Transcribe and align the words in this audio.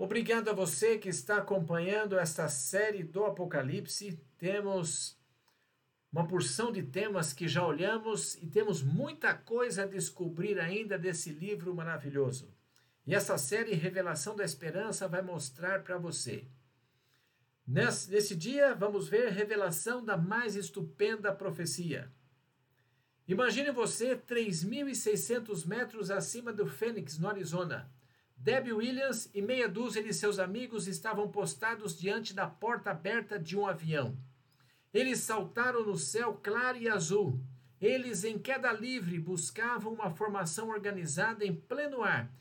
Obrigado 0.00 0.48
a 0.48 0.52
você 0.52 0.96
que 0.96 1.08
está 1.08 1.38
acompanhando 1.38 2.16
esta 2.16 2.48
série 2.48 3.02
do 3.02 3.24
Apocalipse. 3.24 4.16
Temos 4.38 5.18
uma 6.12 6.24
porção 6.24 6.70
de 6.70 6.84
temas 6.84 7.32
que 7.32 7.48
já 7.48 7.66
olhamos 7.66 8.36
e 8.36 8.46
temos 8.46 8.80
muita 8.80 9.34
coisa 9.34 9.82
a 9.82 9.86
descobrir 9.86 10.60
ainda 10.60 10.96
desse 10.96 11.30
livro 11.30 11.74
maravilhoso. 11.74 12.54
E 13.04 13.12
essa 13.12 13.36
série 13.36 13.74
Revelação 13.74 14.36
da 14.36 14.44
Esperança 14.44 15.08
vai 15.08 15.20
mostrar 15.20 15.82
para 15.82 15.98
você. 15.98 16.46
Nesse, 17.66 18.08
nesse 18.08 18.36
dia, 18.36 18.76
vamos 18.76 19.08
ver 19.08 19.32
revelação 19.32 20.04
da 20.04 20.16
mais 20.16 20.54
estupenda 20.54 21.34
profecia. 21.34 22.08
Imagine 23.26 23.72
você 23.72 24.16
3.600 24.16 25.66
metros 25.66 26.08
acima 26.08 26.52
do 26.52 26.68
Fênix, 26.68 27.18
no 27.18 27.28
Arizona 27.28 27.90
Debbie 28.40 28.72
Williams 28.72 29.28
e 29.34 29.42
meia 29.42 29.68
dúzia 29.68 30.02
de 30.02 30.14
seus 30.14 30.38
amigos 30.38 30.86
estavam 30.86 31.28
postados 31.28 31.98
diante 31.98 32.32
da 32.32 32.46
porta 32.46 32.92
aberta 32.92 33.36
de 33.36 33.56
um 33.58 33.66
avião. 33.66 34.16
Eles 34.94 35.18
saltaram 35.18 35.84
no 35.84 35.98
céu 35.98 36.38
claro 36.40 36.78
e 36.78 36.88
azul. 36.88 37.40
Eles, 37.80 38.22
em 38.22 38.38
queda 38.38 38.72
livre, 38.72 39.18
buscavam 39.18 39.92
uma 39.92 40.10
formação 40.10 40.68
organizada 40.68 41.44
em 41.44 41.52
pleno 41.52 42.02
ar. 42.02 42.32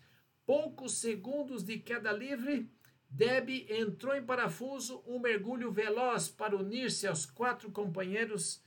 Poucos 0.46 0.94
segundos 1.00 1.64
de 1.64 1.80
queda 1.80 2.12
livre, 2.12 2.72
Debbie 3.10 3.66
entrou 3.70 4.16
em 4.16 4.24
parafuso, 4.24 5.04
um 5.06 5.20
mergulho 5.20 5.72
veloz 5.72 6.28
para 6.30 6.56
unir-se 6.56 7.08
aos 7.08 7.26
quatro 7.26 7.72
companheiros 7.72 8.62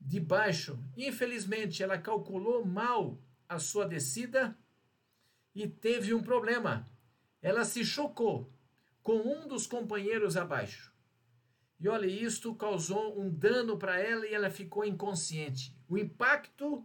de 0.00 0.18
baixo. 0.18 0.78
Infelizmente, 0.96 1.82
ela 1.82 1.98
calculou 1.98 2.64
mal 2.64 3.20
a 3.46 3.58
sua 3.58 3.86
descida 3.86 4.56
e 5.62 5.68
teve 5.68 6.14
um 6.14 6.22
problema. 6.22 6.88
Ela 7.42 7.64
se 7.64 7.84
chocou 7.84 8.50
com 9.02 9.16
um 9.16 9.46
dos 9.46 9.66
companheiros 9.66 10.36
abaixo. 10.36 10.90
E 11.78 11.88
olha, 11.88 12.06
isto 12.06 12.54
causou 12.54 13.20
um 13.20 13.30
dano 13.30 13.78
para 13.78 13.98
ela 13.98 14.26
e 14.26 14.34
ela 14.34 14.50
ficou 14.50 14.84
inconsciente. 14.84 15.76
O 15.88 15.98
impacto 15.98 16.84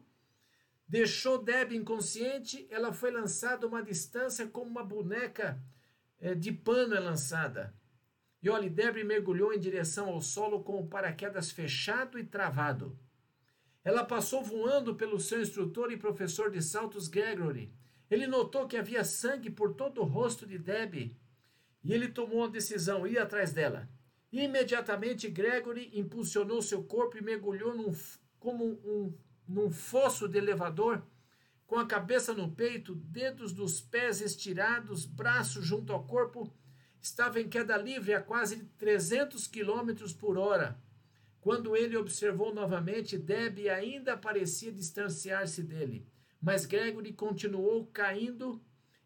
deixou 0.87 1.41
Deb 1.41 1.73
inconsciente, 1.73 2.67
ela 2.69 2.93
foi 2.93 3.11
lançada 3.11 3.65
uma 3.65 3.81
distância 3.81 4.47
como 4.47 4.69
uma 4.69 4.83
boneca 4.83 5.61
é, 6.19 6.33
de 6.35 6.51
pano 6.51 6.95
é 6.95 6.99
lançada. 6.99 7.73
E 8.41 8.49
olha, 8.49 8.69
Deb 8.69 9.03
mergulhou 9.03 9.53
em 9.53 9.59
direção 9.59 10.09
ao 10.09 10.21
solo 10.21 10.63
com 10.63 10.79
o 10.79 10.87
paraquedas 10.87 11.51
fechado 11.51 12.19
e 12.19 12.23
travado. 12.23 12.97
Ela 13.83 14.03
passou 14.03 14.43
voando 14.43 14.95
pelo 14.95 15.19
seu 15.19 15.41
instrutor 15.41 15.91
e 15.91 15.97
professor 15.97 16.49
de 16.49 16.61
saltos 16.61 17.07
Gregory 17.07 17.73
ele 18.09 18.27
notou 18.27 18.67
que 18.67 18.77
havia 18.77 19.03
sangue 19.03 19.49
por 19.49 19.73
todo 19.73 20.01
o 20.01 20.05
rosto 20.05 20.45
de 20.45 20.57
Debbie 20.57 21.15
e 21.83 21.93
ele 21.93 22.07
tomou 22.07 22.43
a 22.43 22.49
decisão, 22.49 23.05
ir 23.05 23.17
atrás 23.17 23.51
dela. 23.51 23.89
Imediatamente, 24.31 25.29
Gregory 25.29 25.91
impulsionou 25.93 26.61
seu 26.61 26.83
corpo 26.83 27.17
e 27.17 27.21
mergulhou 27.21 27.75
num, 27.75 27.95
como 28.39 28.65
um, 28.65 29.13
num 29.47 29.71
fosso 29.71 30.27
de 30.27 30.37
elevador, 30.37 31.01
com 31.65 31.77
a 31.77 31.85
cabeça 31.85 32.33
no 32.33 32.51
peito, 32.51 32.93
dedos 32.95 33.51
dos 33.51 33.81
pés 33.81 34.21
estirados, 34.21 35.05
braços 35.05 35.65
junto 35.65 35.93
ao 35.93 36.05
corpo. 36.05 36.51
Estava 37.01 37.39
em 37.39 37.47
queda 37.47 37.77
livre 37.77 38.13
a 38.13 38.21
quase 38.21 38.65
300 38.77 39.47
quilômetros 39.47 40.13
por 40.13 40.37
hora. 40.37 40.79
Quando 41.39 41.75
ele 41.75 41.95
observou 41.95 42.53
novamente, 42.53 43.17
Debbie 43.17 43.69
ainda 43.69 44.17
parecia 44.17 44.71
distanciar-se 44.71 45.61
dele 45.63 46.07
mas 46.41 46.65
Gregory 46.65 47.13
continuou 47.13 47.87
caindo 47.87 48.61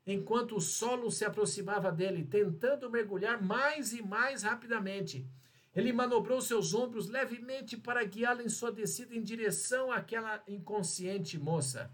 enquanto 0.06 0.56
o 0.56 0.62
solo 0.62 1.12
se 1.12 1.24
aproximava 1.24 1.92
dele, 1.92 2.24
tentando 2.24 2.90
mergulhar 2.90 3.42
mais 3.42 3.94
e 3.94 4.02
mais 4.02 4.44
rapidamente. 4.44 5.30
Ele 5.76 5.94
manobrou 5.94 6.42
seus 6.42 6.74
ombros 6.74 7.08
levemente 7.08 7.78
para 7.78 8.04
guiá-la 8.04 8.44
em 8.44 8.50
sua 8.50 8.72
descida 8.72 9.16
em 9.16 9.22
direção 9.22 9.92
àquela 9.92 10.44
inconsciente 10.48 11.38
moça. 11.38 11.92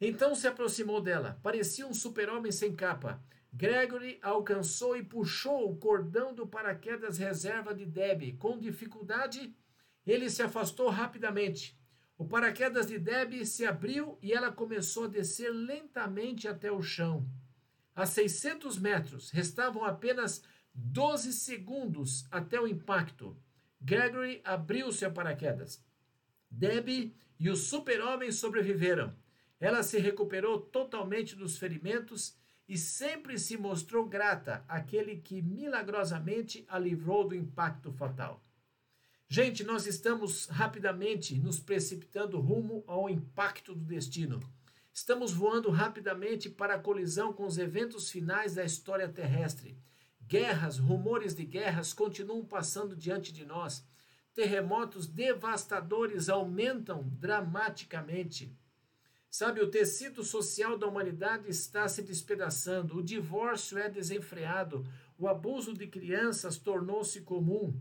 Então 0.00 0.34
se 0.34 0.46
aproximou 0.46 1.00
dela. 1.00 1.38
Parecia 1.42 1.86
um 1.86 1.92
super-homem 1.92 2.50
sem 2.50 2.74
capa. 2.74 3.22
Gregory 3.52 4.18
alcançou 4.22 4.96
e 4.96 5.02
puxou 5.02 5.70
o 5.70 5.76
cordão 5.76 6.34
do 6.34 6.46
paraquedas 6.46 7.18
reserva 7.18 7.74
de 7.74 7.84
Debbie. 7.84 8.32
Com 8.32 8.58
dificuldade, 8.58 9.54
ele 10.06 10.30
se 10.30 10.42
afastou 10.42 10.88
rapidamente. 10.88 11.77
O 12.18 12.26
paraquedas 12.26 12.88
de 12.88 12.98
Debbie 12.98 13.46
se 13.46 13.64
abriu 13.64 14.18
e 14.20 14.32
ela 14.32 14.50
começou 14.50 15.04
a 15.04 15.08
descer 15.08 15.50
lentamente 15.50 16.48
até 16.48 16.70
o 16.70 16.82
chão. 16.82 17.24
A 17.94 18.04
600 18.06 18.76
metros, 18.76 19.30
restavam 19.30 19.84
apenas 19.84 20.42
12 20.74 21.32
segundos 21.32 22.26
até 22.28 22.60
o 22.60 22.66
impacto. 22.66 23.40
Gregory 23.80 24.40
abriu 24.44 24.90
seu 24.90 25.12
paraquedas. 25.12 25.80
Debbie 26.50 27.14
e 27.38 27.48
o 27.48 27.54
super-homem 27.54 28.32
sobreviveram. 28.32 29.14
Ela 29.60 29.84
se 29.84 30.00
recuperou 30.00 30.60
totalmente 30.60 31.36
dos 31.36 31.56
ferimentos 31.56 32.36
e 32.68 32.76
sempre 32.76 33.38
se 33.38 33.56
mostrou 33.56 34.08
grata 34.08 34.64
àquele 34.66 35.18
que 35.18 35.40
milagrosamente 35.40 36.64
a 36.68 36.80
livrou 36.80 37.28
do 37.28 37.36
impacto 37.36 37.92
fatal. 37.92 38.44
Gente, 39.30 39.62
nós 39.62 39.86
estamos 39.86 40.46
rapidamente 40.46 41.38
nos 41.38 41.60
precipitando 41.60 42.40
rumo 42.40 42.82
ao 42.86 43.10
impacto 43.10 43.74
do 43.74 43.84
destino. 43.84 44.40
Estamos 44.90 45.34
voando 45.34 45.70
rapidamente 45.70 46.48
para 46.48 46.76
a 46.76 46.78
colisão 46.78 47.30
com 47.30 47.44
os 47.44 47.58
eventos 47.58 48.10
finais 48.10 48.54
da 48.54 48.64
história 48.64 49.06
terrestre. 49.06 49.76
Guerras, 50.26 50.78
rumores 50.78 51.34
de 51.34 51.44
guerras 51.44 51.92
continuam 51.92 52.42
passando 52.42 52.96
diante 52.96 53.30
de 53.30 53.44
nós. 53.44 53.86
Terremotos 54.32 55.06
devastadores 55.06 56.30
aumentam 56.30 57.06
dramaticamente. 57.10 58.56
Sabe, 59.28 59.60
o 59.60 59.70
tecido 59.70 60.24
social 60.24 60.78
da 60.78 60.86
humanidade 60.86 61.50
está 61.50 61.86
se 61.86 62.00
despedaçando, 62.00 62.96
o 62.96 63.02
divórcio 63.02 63.76
é 63.76 63.90
desenfreado, 63.90 64.86
o 65.18 65.28
abuso 65.28 65.74
de 65.74 65.86
crianças 65.86 66.56
tornou-se 66.56 67.20
comum. 67.20 67.78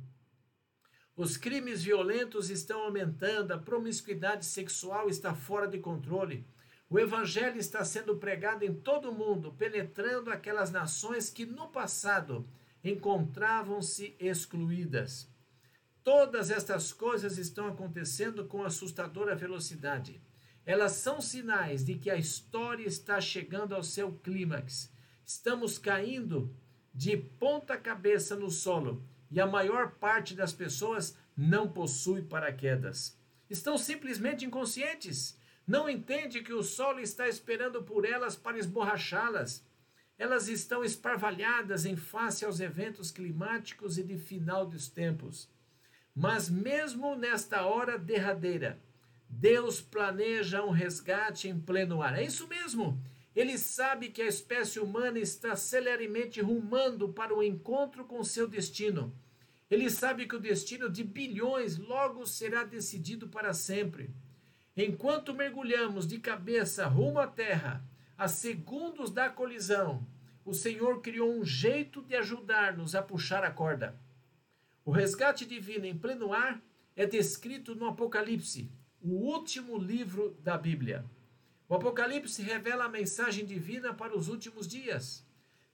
Os 1.17 1.35
crimes 1.35 1.81
violentos 1.81 2.51
estão 2.51 2.81
aumentando, 2.81 3.51
a 3.51 3.57
promiscuidade 3.57 4.45
sexual 4.45 5.09
está 5.09 5.33
fora 5.33 5.67
de 5.67 5.79
controle. 5.79 6.45
O 6.88 7.00
evangelho 7.00 7.57
está 7.57 7.83
sendo 7.83 8.17
pregado 8.17 8.63
em 8.63 8.72
todo 8.72 9.09
o 9.09 9.16
mundo, 9.16 9.51
penetrando 9.51 10.29
aquelas 10.29 10.69
nações 10.72 11.31
que 11.31 11.44
no 11.44 11.69
passado 11.69 12.47
encontravam-se 12.83 14.16
excluídas. 14.19 15.28
Todas 16.03 16.51
estas 16.51 16.94
coisas 16.94 17.39
estão 17.39 17.66
acontecendo 17.66 18.45
com 18.45 18.63
assustadora 18.63 19.35
velocidade. 19.35 20.22
Elas 20.63 20.91
são 20.91 21.19
sinais 21.19 21.84
de 21.84 21.95
que 21.95 22.11
a 22.11 22.16
história 22.16 22.85
está 22.85 23.19
chegando 23.19 23.73
ao 23.73 23.81
seu 23.81 24.11
clímax. 24.11 24.94
Estamos 25.25 25.79
caindo 25.79 26.55
de 26.94 27.17
ponta 27.17 27.75
cabeça 27.75 28.35
no 28.35 28.51
solo 28.51 29.03
e 29.29 29.39
a 29.39 29.47
maior 29.47 29.91
parte 29.91 30.33
das 30.33 30.53
pessoas 30.53 31.17
não 31.35 31.67
possui 31.67 32.21
paraquedas. 32.21 33.17
Estão 33.49 33.77
simplesmente 33.77 34.45
inconscientes. 34.45 35.38
Não 35.65 35.89
entende 35.89 36.41
que 36.41 36.53
o 36.53 36.63
solo 36.63 36.99
está 36.99 37.27
esperando 37.27 37.83
por 37.83 38.05
elas 38.05 38.35
para 38.35 38.57
esborrachá-las. 38.57 39.66
Elas 40.17 40.47
estão 40.47 40.83
esparvalhadas 40.83 41.85
em 41.85 41.95
face 41.95 42.45
aos 42.45 42.59
eventos 42.59 43.11
climáticos 43.11 43.97
e 43.97 44.03
de 44.03 44.17
final 44.17 44.66
dos 44.66 44.89
tempos. 44.89 45.49
Mas 46.16 46.49
mesmo 46.49 47.16
nesta 47.16 47.66
hora 47.66 47.97
derradeira, 47.99 48.79
Deus 49.29 49.81
planeja 49.81 50.63
um 50.63 50.71
resgate 50.71 51.47
em 51.47 51.59
pleno 51.59 52.01
ar. 52.01 52.17
É 52.17 52.23
isso 52.23 52.47
mesmo. 52.47 52.99
Ele 53.37 53.55
sabe 53.55 54.09
que 54.09 54.23
a 54.23 54.25
espécie 54.25 54.79
humana 54.79 55.19
está 55.19 55.55
celeremente 55.55 56.41
rumando 56.41 57.09
para 57.09 57.35
o 57.35 57.43
encontro 57.43 58.03
com 58.03 58.23
seu 58.23 58.47
destino. 58.47 59.16
Ele 59.69 59.91
sabe 59.91 60.25
que 60.25 60.35
o 60.35 60.39
destino 60.39 60.89
de 60.89 61.03
bilhões 61.03 61.78
logo 61.78 62.25
será 62.25 62.63
decidido 62.63 63.28
para 63.28 63.53
sempre. 63.53 64.09
Enquanto 64.75 65.35
mergulhamos 65.35 66.07
de 66.07 66.17
cabeça 66.17 66.87
rumo 66.87 67.19
à 67.19 67.28
terra, 67.28 67.87
a 68.17 68.28
segundos 68.28 69.11
da 69.11 69.29
colisão, 69.29 70.03
o 70.43 70.51
Senhor 70.51 70.99
criou 71.03 71.31
um 71.31 71.45
jeito 71.45 72.01
de 72.01 72.16
ajudar-nos 72.16 72.95
a 72.95 73.03
puxar 73.03 73.43
a 73.43 73.51
corda. 73.51 74.01
O 74.83 74.90
resgate 74.90 75.45
divino 75.45 75.85
em 75.85 75.95
pleno 75.95 76.33
ar 76.33 76.59
é 76.95 77.05
descrito 77.05 77.75
no 77.75 77.85
Apocalipse, 77.85 78.72
o 78.99 79.11
último 79.11 79.78
livro 79.78 80.35
da 80.41 80.57
Bíblia. 80.57 81.05
O 81.69 81.75
Apocalipse 81.75 82.41
revela 82.41 82.85
a 82.85 82.90
mensagem 82.90 83.46
divina 83.46 83.93
para 83.93 84.16
os 84.16 84.29
últimos 84.29 84.67
dias. 84.67 85.25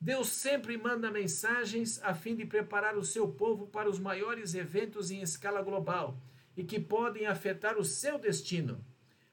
Deus 0.01 0.29
sempre 0.29 0.75
manda 0.77 1.11
mensagens 1.11 2.01
a 2.03 2.13
fim 2.13 2.35
de 2.35 2.45
preparar 2.45 2.97
o 2.97 3.05
seu 3.05 3.27
povo 3.27 3.67
para 3.67 3.89
os 3.89 3.99
maiores 3.99 4.55
eventos 4.55 5.11
em 5.11 5.21
escala 5.21 5.61
global 5.61 6.19
e 6.57 6.63
que 6.63 6.79
podem 6.79 7.25
afetar 7.25 7.77
o 7.77 7.85
seu 7.85 8.17
destino. 8.17 8.83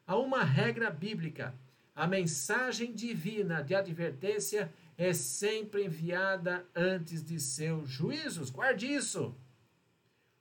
Há 0.06 0.16
uma 0.16 0.44
regra 0.44 0.90
bíblica: 0.90 1.54
a 1.94 2.06
mensagem 2.06 2.92
divina 2.92 3.62
de 3.62 3.74
advertência 3.74 4.72
é 4.98 5.12
sempre 5.14 5.86
enviada 5.86 6.66
antes 6.74 7.24
de 7.24 7.40
seus 7.40 7.88
juízos. 7.88 8.50
Guarde 8.50 8.86
isso. 8.86 9.34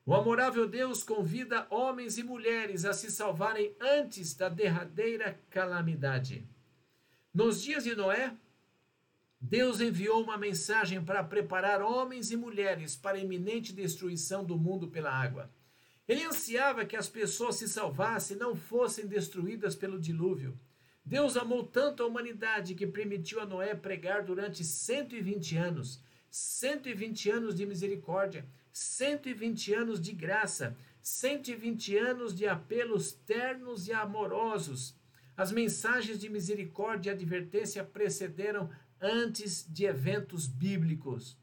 O 0.10 0.16
amorável 0.16 0.68
Deus 0.68 1.04
convida 1.04 1.68
homens 1.70 2.18
e 2.18 2.24
mulheres 2.24 2.84
a 2.84 2.94
se 2.94 3.12
salvarem 3.12 3.76
antes 3.80 4.34
da 4.34 4.50
derradeira 4.50 5.40
calamidade. 5.52 6.50
Nos 7.32 7.62
dias 7.62 7.84
de 7.84 7.96
Noé, 7.96 8.36
Deus 9.40 9.80
enviou 9.80 10.24
uma 10.24 10.36
mensagem 10.36 11.00
para 11.00 11.24
preparar 11.24 11.84
homens 11.84 12.32
e 12.32 12.36
mulheres 12.36 12.96
para 12.96 13.18
a 13.18 13.22
iminente 13.22 13.72
destruição 13.72 14.44
do 14.44 14.58
mundo 14.58 14.88
pela 14.88 15.12
água. 15.12 15.48
Ele 16.08 16.26
ansiava 16.26 16.86
que 16.86 16.96
as 16.96 17.08
pessoas 17.08 17.58
se 17.58 17.70
salvassem 17.70 18.36
e 18.36 18.40
não 18.40 18.56
fossem 18.56 19.06
destruídas 19.06 19.76
pelo 19.76 20.00
dilúvio. 20.00 20.60
Deus 21.06 21.38
amou 21.38 21.64
tanto 21.64 22.02
a 22.02 22.08
humanidade 22.08 22.74
que 22.74 22.88
permitiu 22.88 23.42
a 23.42 23.46
Noé 23.46 23.76
pregar 23.76 24.24
durante 24.24 24.64
120 24.64 25.56
anos 25.56 26.02
120 26.32 27.30
anos 27.32 27.56
de 27.56 27.66
misericórdia, 27.66 28.46
120 28.80 29.74
anos 29.74 30.00
de 30.00 30.14
graça, 30.14 30.78
120 31.02 31.98
anos 31.98 32.34
de 32.34 32.48
apelos 32.48 33.12
ternos 33.12 33.90
e 33.90 33.92
amorosos. 33.92 34.98
As 35.36 35.52
mensagens 35.52 36.18
de 36.18 36.30
misericórdia 36.30 37.10
e 37.10 37.14
advertência 37.14 37.84
precederam 37.84 38.70
antes 39.02 39.66
de 39.68 39.84
eventos 39.84 40.48
bíblicos. 40.48 41.38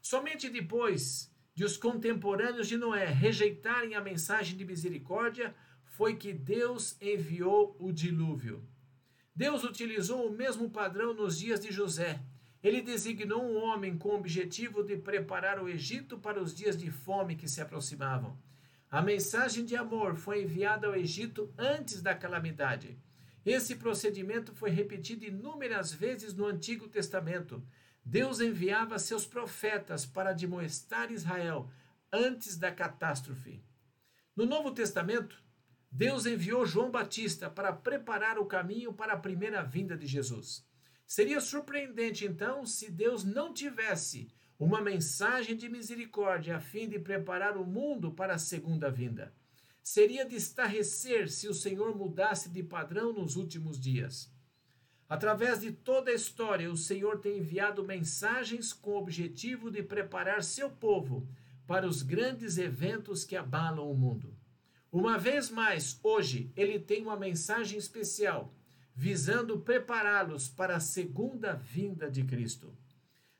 Somente 0.00 0.48
depois 0.48 1.30
de 1.54 1.62
os 1.62 1.76
contemporâneos 1.76 2.66
de 2.66 2.78
Noé 2.78 3.04
rejeitarem 3.04 3.94
a 3.94 4.00
mensagem 4.00 4.56
de 4.56 4.64
misericórdia, 4.64 5.54
foi 5.84 6.16
que 6.16 6.32
Deus 6.32 6.96
enviou 7.02 7.76
o 7.78 7.92
dilúvio. 7.92 8.66
Deus 9.36 9.62
utilizou 9.62 10.26
o 10.26 10.32
mesmo 10.32 10.70
padrão 10.70 11.12
nos 11.12 11.38
dias 11.38 11.60
de 11.60 11.70
José. 11.70 12.18
Ele 12.62 12.82
designou 12.82 13.42
um 13.42 13.56
homem 13.56 13.96
com 13.96 14.08
o 14.08 14.16
objetivo 14.16 14.82
de 14.82 14.96
preparar 14.96 15.62
o 15.62 15.68
Egito 15.68 16.18
para 16.18 16.42
os 16.42 16.54
dias 16.54 16.76
de 16.76 16.90
fome 16.90 17.36
que 17.36 17.48
se 17.48 17.60
aproximavam. 17.60 18.36
A 18.90 19.00
mensagem 19.00 19.64
de 19.64 19.76
amor 19.76 20.16
foi 20.16 20.42
enviada 20.42 20.86
ao 20.86 20.96
Egito 20.96 21.52
antes 21.56 22.02
da 22.02 22.14
calamidade. 22.14 22.98
Esse 23.44 23.76
procedimento 23.76 24.52
foi 24.54 24.70
repetido 24.70 25.24
inúmeras 25.24 25.92
vezes 25.92 26.34
no 26.34 26.46
Antigo 26.46 26.88
Testamento. 26.88 27.62
Deus 28.04 28.40
enviava 28.40 28.98
seus 28.98 29.24
profetas 29.24 30.04
para 30.04 30.30
admoestar 30.30 31.12
Israel 31.12 31.70
antes 32.12 32.56
da 32.56 32.72
catástrofe. 32.72 33.62
No 34.34 34.46
Novo 34.46 34.72
Testamento, 34.72 35.42
Deus 35.90 36.26
enviou 36.26 36.66
João 36.66 36.90
Batista 36.90 37.48
para 37.48 37.72
preparar 37.72 38.38
o 38.38 38.46
caminho 38.46 38.92
para 38.92 39.14
a 39.14 39.18
primeira 39.18 39.62
vinda 39.62 39.96
de 39.96 40.06
Jesus. 40.06 40.67
Seria 41.08 41.40
surpreendente, 41.40 42.26
então, 42.26 42.66
se 42.66 42.90
Deus 42.90 43.24
não 43.24 43.54
tivesse 43.54 44.28
uma 44.58 44.78
mensagem 44.78 45.56
de 45.56 45.66
misericórdia 45.66 46.58
a 46.58 46.60
fim 46.60 46.86
de 46.86 46.98
preparar 46.98 47.56
o 47.56 47.64
mundo 47.64 48.12
para 48.12 48.34
a 48.34 48.38
segunda 48.38 48.90
vinda. 48.90 49.32
Seria 49.82 50.26
de 50.26 50.36
estarrecer 50.36 51.30
se 51.30 51.48
o 51.48 51.54
Senhor 51.54 51.96
mudasse 51.96 52.50
de 52.50 52.62
padrão 52.62 53.10
nos 53.10 53.36
últimos 53.36 53.80
dias. 53.80 54.30
Através 55.08 55.62
de 55.62 55.72
toda 55.72 56.10
a 56.10 56.14
história, 56.14 56.70
o 56.70 56.76
Senhor 56.76 57.20
tem 57.20 57.38
enviado 57.38 57.82
mensagens 57.82 58.74
com 58.74 58.90
o 58.90 58.98
objetivo 58.98 59.70
de 59.70 59.82
preparar 59.82 60.42
seu 60.42 60.68
povo 60.68 61.26
para 61.66 61.86
os 61.86 62.02
grandes 62.02 62.58
eventos 62.58 63.24
que 63.24 63.34
abalam 63.34 63.90
o 63.90 63.96
mundo. 63.96 64.36
Uma 64.92 65.16
vez 65.16 65.48
mais, 65.48 65.98
hoje, 66.02 66.52
ele 66.54 66.78
tem 66.78 67.02
uma 67.02 67.16
mensagem 67.16 67.78
especial, 67.78 68.52
visando 69.00 69.60
prepará-los 69.60 70.48
para 70.48 70.74
a 70.74 70.80
segunda 70.80 71.52
vinda 71.52 72.10
de 72.10 72.24
Cristo. 72.24 72.76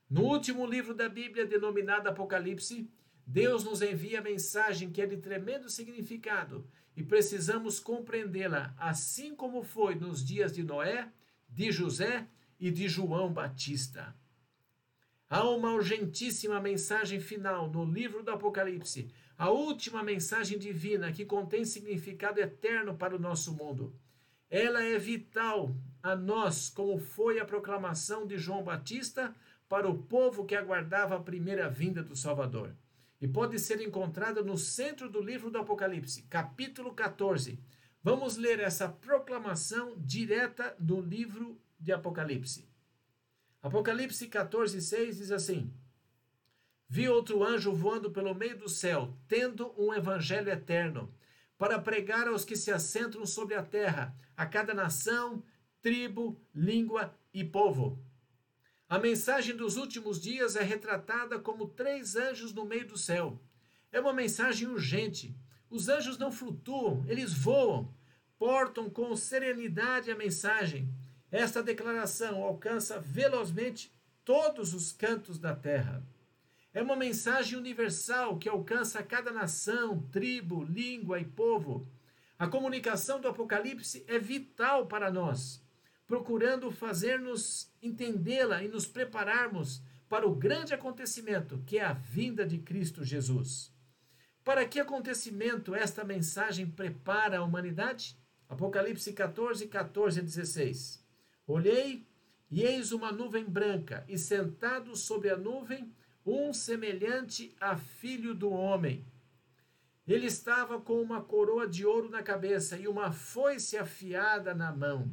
No 0.09 0.21
último 0.21 0.65
livro 0.65 0.95
da 0.95 1.09
Bíblia, 1.09 1.45
denominado 1.45 2.07
Apocalipse, 2.07 2.89
Deus 3.27 3.65
nos 3.65 3.81
envia 3.81 4.19
a 4.19 4.23
mensagem 4.23 4.89
que 4.89 5.01
é 5.01 5.05
de 5.05 5.17
tremendo 5.17 5.69
significado 5.69 6.65
e 6.95 7.03
precisamos 7.03 7.77
compreendê-la, 7.77 8.73
assim 8.77 9.35
como 9.35 9.61
foi 9.61 9.95
nos 9.95 10.23
dias 10.25 10.53
de 10.53 10.63
Noé, 10.63 11.11
de 11.49 11.73
José 11.73 12.25
e 12.57 12.71
de 12.71 12.87
João 12.87 13.33
Batista. 13.33 14.15
Há 15.29 15.43
uma 15.43 15.73
urgentíssima 15.73 16.61
mensagem 16.61 17.19
final 17.19 17.69
no 17.69 17.83
livro 17.83 18.23
do 18.23 18.31
Apocalipse, 18.31 19.11
a 19.37 19.49
última 19.49 20.03
mensagem 20.03 20.57
divina 20.57 21.11
que 21.11 21.25
contém 21.25 21.65
significado 21.65 22.39
eterno 22.39 22.95
para 22.95 23.13
o 23.13 23.19
nosso 23.19 23.53
mundo. 23.53 23.93
Ela 24.49 24.83
é 24.83 24.97
vital 24.97 25.75
a 26.01 26.15
nós, 26.15 26.69
como 26.69 26.97
foi 26.97 27.39
a 27.39 27.45
proclamação 27.45 28.25
de 28.25 28.37
João 28.37 28.63
Batista 28.63 29.35
para 29.67 29.87
o 29.87 29.97
povo 29.97 30.45
que 30.45 30.55
aguardava 30.55 31.15
a 31.15 31.21
primeira 31.21 31.69
vinda 31.69 32.01
do 32.01 32.15
Salvador. 32.15 32.75
E 33.21 33.27
pode 33.27 33.59
ser 33.59 33.81
encontrada 33.81 34.41
no 34.41 34.57
centro 34.57 35.09
do 35.09 35.21
livro 35.21 35.51
do 35.51 35.59
Apocalipse, 35.59 36.23
capítulo 36.23 36.93
14. 36.93 37.59
Vamos 38.01 38.37
ler 38.37 38.59
essa 38.59 38.87
proclamação 38.87 39.93
direta 39.97 40.75
do 40.79 40.99
livro 41.01 41.61
de 41.79 41.91
Apocalipse. 41.91 42.67
Apocalipse 43.61 44.27
14, 44.27 44.81
6 44.81 45.17
diz 45.17 45.31
assim: 45.31 45.71
Vi 46.87 47.09
outro 47.09 47.43
anjo 47.43 47.73
voando 47.73 48.09
pelo 48.09 48.33
meio 48.33 48.57
do 48.57 48.69
céu, 48.69 49.13
tendo 49.27 49.73
um 49.77 49.93
evangelho 49.93 50.49
eterno, 50.49 51.13
para 51.59 51.77
pregar 51.77 52.27
aos 52.27 52.43
que 52.43 52.55
se 52.55 52.71
assentam 52.71 53.23
sobre 53.27 53.53
a 53.53 53.61
terra, 53.61 54.15
a 54.35 54.47
cada 54.47 54.73
nação, 54.73 55.43
tribo, 55.79 56.41
língua 56.55 57.15
e 57.31 57.43
povo. 57.43 58.03
A 58.89 58.97
mensagem 58.97 59.55
dos 59.55 59.77
últimos 59.77 60.19
dias 60.19 60.55
é 60.55 60.63
retratada 60.63 61.37
como 61.37 61.67
três 61.67 62.15
anjos 62.15 62.51
no 62.51 62.65
meio 62.65 62.87
do 62.87 62.97
céu. 62.97 63.39
É 63.91 63.99
uma 63.99 64.13
mensagem 64.13 64.67
urgente. 64.67 65.35
Os 65.69 65.87
anjos 65.87 66.17
não 66.17 66.31
flutuam, 66.31 67.05
eles 67.07 67.31
voam, 67.31 67.93
portam 68.39 68.89
com 68.89 69.15
serenidade 69.15 70.09
a 70.09 70.15
mensagem 70.15 70.91
esta 71.31 71.61
declaração 71.61 72.43
alcança 72.43 72.99
velozmente 72.99 73.93
todos 74.25 74.73
os 74.73 74.91
cantos 74.91 75.37
da 75.37 75.55
terra. 75.55 76.03
É 76.71 76.83
uma 76.83 76.95
mensagem 76.95 77.57
universal 77.57 78.37
que 78.37 78.47
alcança 78.47 79.01
cada 79.01 79.31
nação, 79.31 80.03
tribo, 80.11 80.63
língua 80.63 81.19
e 81.19 81.25
povo. 81.25 81.87
A 82.37 82.47
comunicação 82.47 83.19
do 83.19 83.27
Apocalipse 83.27 84.05
é 84.07 84.19
vital 84.19 84.85
para 84.85 85.09
nós, 85.11 85.63
procurando 86.05 86.71
fazer-nos 86.71 87.73
entendê-la 87.81 88.63
e 88.63 88.67
nos 88.67 88.85
prepararmos 88.85 89.81
para 90.07 90.27
o 90.27 90.35
grande 90.35 90.73
acontecimento 90.73 91.61
que 91.65 91.79
é 91.79 91.85
a 91.85 91.93
vinda 91.93 92.45
de 92.45 92.59
Cristo 92.59 93.03
Jesus. 93.03 93.73
Para 94.43 94.65
que 94.65 94.79
acontecimento 94.79 95.73
esta 95.73 96.03
mensagem 96.03 96.67
prepara 96.69 97.39
a 97.39 97.43
humanidade? 97.43 98.15
Apocalipse 98.47 99.11
14, 99.13 99.67
14 99.67 100.19
a 100.19 100.23
16. 100.23 101.03
Olhei, 101.47 102.07
e 102.49 102.63
eis 102.63 102.91
uma 102.91 103.11
nuvem 103.11 103.43
branca, 103.45 104.05
e 104.07 104.17
sentado 104.17 104.95
sobre 104.95 105.29
a 105.29 105.37
nuvem, 105.37 105.93
um 106.29 106.53
semelhante 106.53 107.55
a 107.59 107.75
filho 107.75 108.33
do 108.33 108.51
homem. 108.51 109.05
Ele 110.07 110.25
estava 110.25 110.81
com 110.81 111.01
uma 111.01 111.21
coroa 111.21 111.67
de 111.67 111.85
ouro 111.85 112.09
na 112.09 112.23
cabeça 112.23 112.77
e 112.77 112.87
uma 112.87 113.11
foice 113.11 113.77
afiada 113.77 114.53
na 114.53 114.71
mão. 114.71 115.09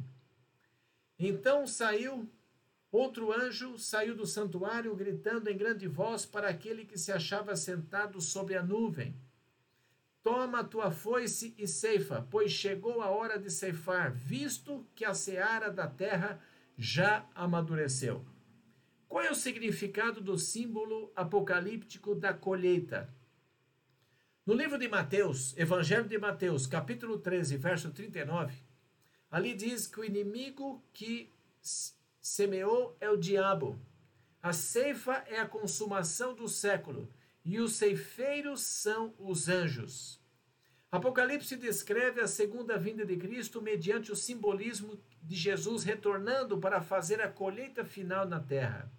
Então 1.19 1.67
saiu 1.67 2.29
outro 2.91 3.31
anjo, 3.31 3.77
saiu 3.77 4.15
do 4.15 4.25
santuário, 4.25 4.95
gritando 4.95 5.49
em 5.49 5.57
grande 5.57 5.87
voz 5.87 6.25
para 6.25 6.49
aquele 6.49 6.85
que 6.85 6.97
se 6.97 7.11
achava 7.11 7.55
sentado 7.55 8.19
sobre 8.19 8.55
a 8.55 8.63
nuvem: 8.63 9.15
Toma 10.23 10.63
tua 10.63 10.91
foice 10.91 11.53
e 11.57 11.67
ceifa, 11.67 12.27
pois 12.29 12.51
chegou 12.51 13.01
a 13.01 13.09
hora 13.09 13.39
de 13.39 13.49
ceifar, 13.49 14.11
visto 14.11 14.85
que 14.95 15.05
a 15.05 15.13
seara 15.13 15.71
da 15.71 15.87
terra 15.87 16.41
já 16.77 17.25
amadureceu. 17.33 18.25
Qual 19.07 19.23
é 19.23 19.31
o 19.31 19.35
significado 19.35 20.19
do 20.19 20.37
símbolo 20.37 21.11
apocalíptico 21.15 22.13
da 22.13 22.33
colheita? 22.33 23.13
No 24.45 24.53
livro 24.53 24.77
de 24.77 24.87
Mateus, 24.87 25.57
Evangelho 25.57 26.07
de 26.07 26.17
Mateus, 26.17 26.67
capítulo 26.67 27.17
13, 27.17 27.57
verso 27.57 27.91
39, 27.91 28.53
ali 29.31 29.53
diz 29.53 29.87
que 29.87 29.99
o 29.99 30.05
inimigo 30.05 30.83
que 30.93 31.31
semeou 32.21 32.97
é 32.99 33.09
o 33.09 33.17
diabo. 33.17 33.79
A 34.41 34.51
ceifa 34.51 35.23
é 35.27 35.39
a 35.39 35.47
consumação 35.47 36.33
do 36.33 36.47
século 36.47 37.09
e 37.43 37.59
os 37.59 37.75
ceifeiros 37.75 38.61
são 38.61 39.13
os 39.17 39.47
anjos. 39.47 40.21
Apocalipse 40.91 41.55
descreve 41.55 42.21
a 42.21 42.27
segunda 42.27 42.77
vinda 42.77 43.05
de 43.05 43.15
Cristo 43.17 43.61
mediante 43.61 44.11
o 44.11 44.15
simbolismo 44.15 44.99
de 45.21 45.35
Jesus 45.35 45.83
retornando 45.83 46.57
para 46.57 46.81
fazer 46.81 47.21
a 47.21 47.29
colheita 47.29 47.83
final 47.83 48.25
na 48.25 48.39
terra. 48.39 48.89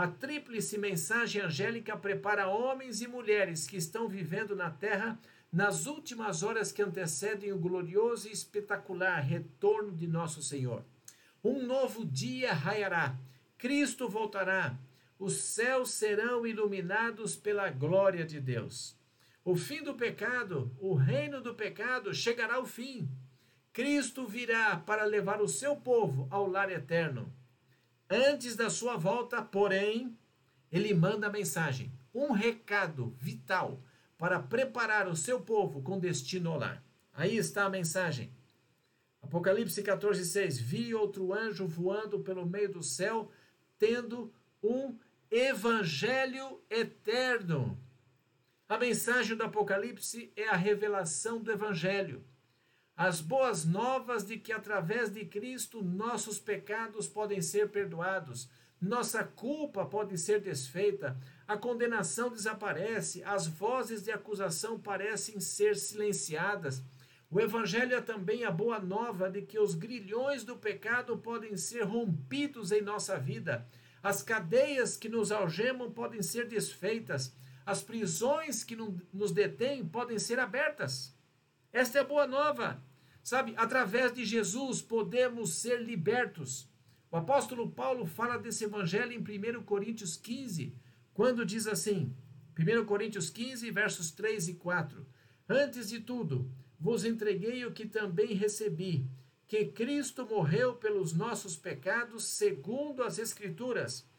A 0.00 0.08
tríplice 0.08 0.78
mensagem 0.78 1.42
angélica 1.42 1.94
prepara 1.94 2.48
homens 2.48 3.02
e 3.02 3.06
mulheres 3.06 3.66
que 3.66 3.76
estão 3.76 4.08
vivendo 4.08 4.56
na 4.56 4.70
terra 4.70 5.20
nas 5.52 5.84
últimas 5.84 6.42
horas 6.42 6.72
que 6.72 6.80
antecedem 6.80 7.52
o 7.52 7.58
glorioso 7.58 8.26
e 8.26 8.32
espetacular 8.32 9.20
retorno 9.20 9.92
de 9.92 10.06
nosso 10.06 10.42
Senhor. 10.42 10.86
Um 11.44 11.66
novo 11.66 12.02
dia 12.02 12.54
raiará 12.54 13.14
Cristo 13.58 14.08
voltará. 14.08 14.74
Os 15.18 15.34
céus 15.34 15.90
serão 15.90 16.46
iluminados 16.46 17.36
pela 17.36 17.68
glória 17.68 18.24
de 18.24 18.40
Deus. 18.40 18.96
O 19.44 19.54
fim 19.54 19.82
do 19.82 19.92
pecado, 19.92 20.74
o 20.80 20.94
reino 20.94 21.42
do 21.42 21.54
pecado 21.54 22.14
chegará 22.14 22.54
ao 22.54 22.64
fim. 22.64 23.06
Cristo 23.70 24.26
virá 24.26 24.78
para 24.78 25.04
levar 25.04 25.42
o 25.42 25.48
seu 25.48 25.76
povo 25.76 26.26
ao 26.30 26.48
lar 26.48 26.72
eterno. 26.72 27.30
Antes 28.10 28.56
da 28.56 28.68
sua 28.68 28.96
volta, 28.96 29.40
porém, 29.40 30.18
ele 30.72 30.92
manda 30.92 31.28
a 31.28 31.30
mensagem, 31.30 31.92
um 32.12 32.32
recado 32.32 33.14
vital 33.16 33.80
para 34.18 34.40
preparar 34.40 35.06
o 35.06 35.14
seu 35.14 35.40
povo 35.40 35.80
com 35.80 35.96
destino 35.96 36.56
lar. 36.58 36.82
Aí 37.12 37.36
está 37.36 37.66
a 37.66 37.70
mensagem. 37.70 38.34
Apocalipse 39.22 39.80
14, 39.80 40.24
6. 40.24 40.58
Vi 40.58 40.92
outro 40.92 41.32
anjo 41.32 41.68
voando 41.68 42.18
pelo 42.18 42.44
meio 42.44 42.72
do 42.72 42.82
céu, 42.82 43.30
tendo 43.78 44.32
um 44.60 44.98
evangelho 45.30 46.60
eterno. 46.68 47.78
A 48.68 48.76
mensagem 48.76 49.36
do 49.36 49.44
Apocalipse 49.44 50.32
é 50.34 50.48
a 50.48 50.56
revelação 50.56 51.40
do 51.40 51.52
evangelho. 51.52 52.24
As 53.02 53.22
boas 53.22 53.64
novas 53.64 54.26
de 54.26 54.36
que 54.36 54.52
através 54.52 55.08
de 55.08 55.24
Cristo 55.24 55.82
nossos 55.82 56.38
pecados 56.38 57.08
podem 57.08 57.40
ser 57.40 57.70
perdoados, 57.70 58.46
nossa 58.78 59.24
culpa 59.24 59.86
pode 59.86 60.18
ser 60.18 60.38
desfeita, 60.38 61.18
a 61.48 61.56
condenação 61.56 62.28
desaparece, 62.28 63.24
as 63.24 63.46
vozes 63.46 64.02
de 64.02 64.12
acusação 64.12 64.78
parecem 64.78 65.40
ser 65.40 65.76
silenciadas. 65.76 66.82
O 67.30 67.40
Evangelho 67.40 67.94
é 67.94 68.02
também 68.02 68.44
a 68.44 68.50
boa 68.50 68.78
nova 68.78 69.30
de 69.30 69.40
que 69.40 69.58
os 69.58 69.74
grilhões 69.74 70.44
do 70.44 70.56
pecado 70.56 71.16
podem 71.16 71.56
ser 71.56 71.84
rompidos 71.84 72.70
em 72.70 72.82
nossa 72.82 73.18
vida, 73.18 73.66
as 74.02 74.22
cadeias 74.22 74.98
que 74.98 75.08
nos 75.08 75.32
algemam 75.32 75.90
podem 75.90 76.20
ser 76.20 76.46
desfeitas, 76.46 77.34
as 77.64 77.82
prisões 77.82 78.62
que 78.62 78.76
nos 78.76 79.32
detêm 79.32 79.88
podem 79.88 80.18
ser 80.18 80.38
abertas. 80.38 81.18
Esta 81.72 81.96
é 81.96 82.00
a 82.02 82.04
boa 82.04 82.26
nova. 82.26 82.89
Sabe, 83.30 83.54
através 83.56 84.12
de 84.12 84.24
Jesus 84.24 84.82
podemos 84.82 85.54
ser 85.54 85.80
libertos. 85.80 86.68
O 87.12 87.16
apóstolo 87.16 87.70
Paulo 87.70 88.04
fala 88.04 88.36
desse 88.36 88.64
evangelho 88.64 89.12
em 89.12 89.20
1 89.20 89.62
Coríntios 89.62 90.16
15, 90.16 90.74
quando 91.14 91.46
diz 91.46 91.68
assim: 91.68 92.12
1 92.58 92.84
Coríntios 92.86 93.30
15, 93.30 93.70
versos 93.70 94.10
3 94.10 94.48
e 94.48 94.54
4. 94.54 95.06
Antes 95.48 95.90
de 95.90 96.00
tudo, 96.00 96.50
vos 96.76 97.04
entreguei 97.04 97.64
o 97.64 97.70
que 97.70 97.86
também 97.86 98.34
recebi, 98.34 99.08
que 99.46 99.64
Cristo 99.66 100.26
morreu 100.26 100.74
pelos 100.74 101.12
nossos 101.12 101.56
pecados, 101.56 102.24
segundo 102.24 103.00
as 103.04 103.16
Escrituras, 103.16 104.10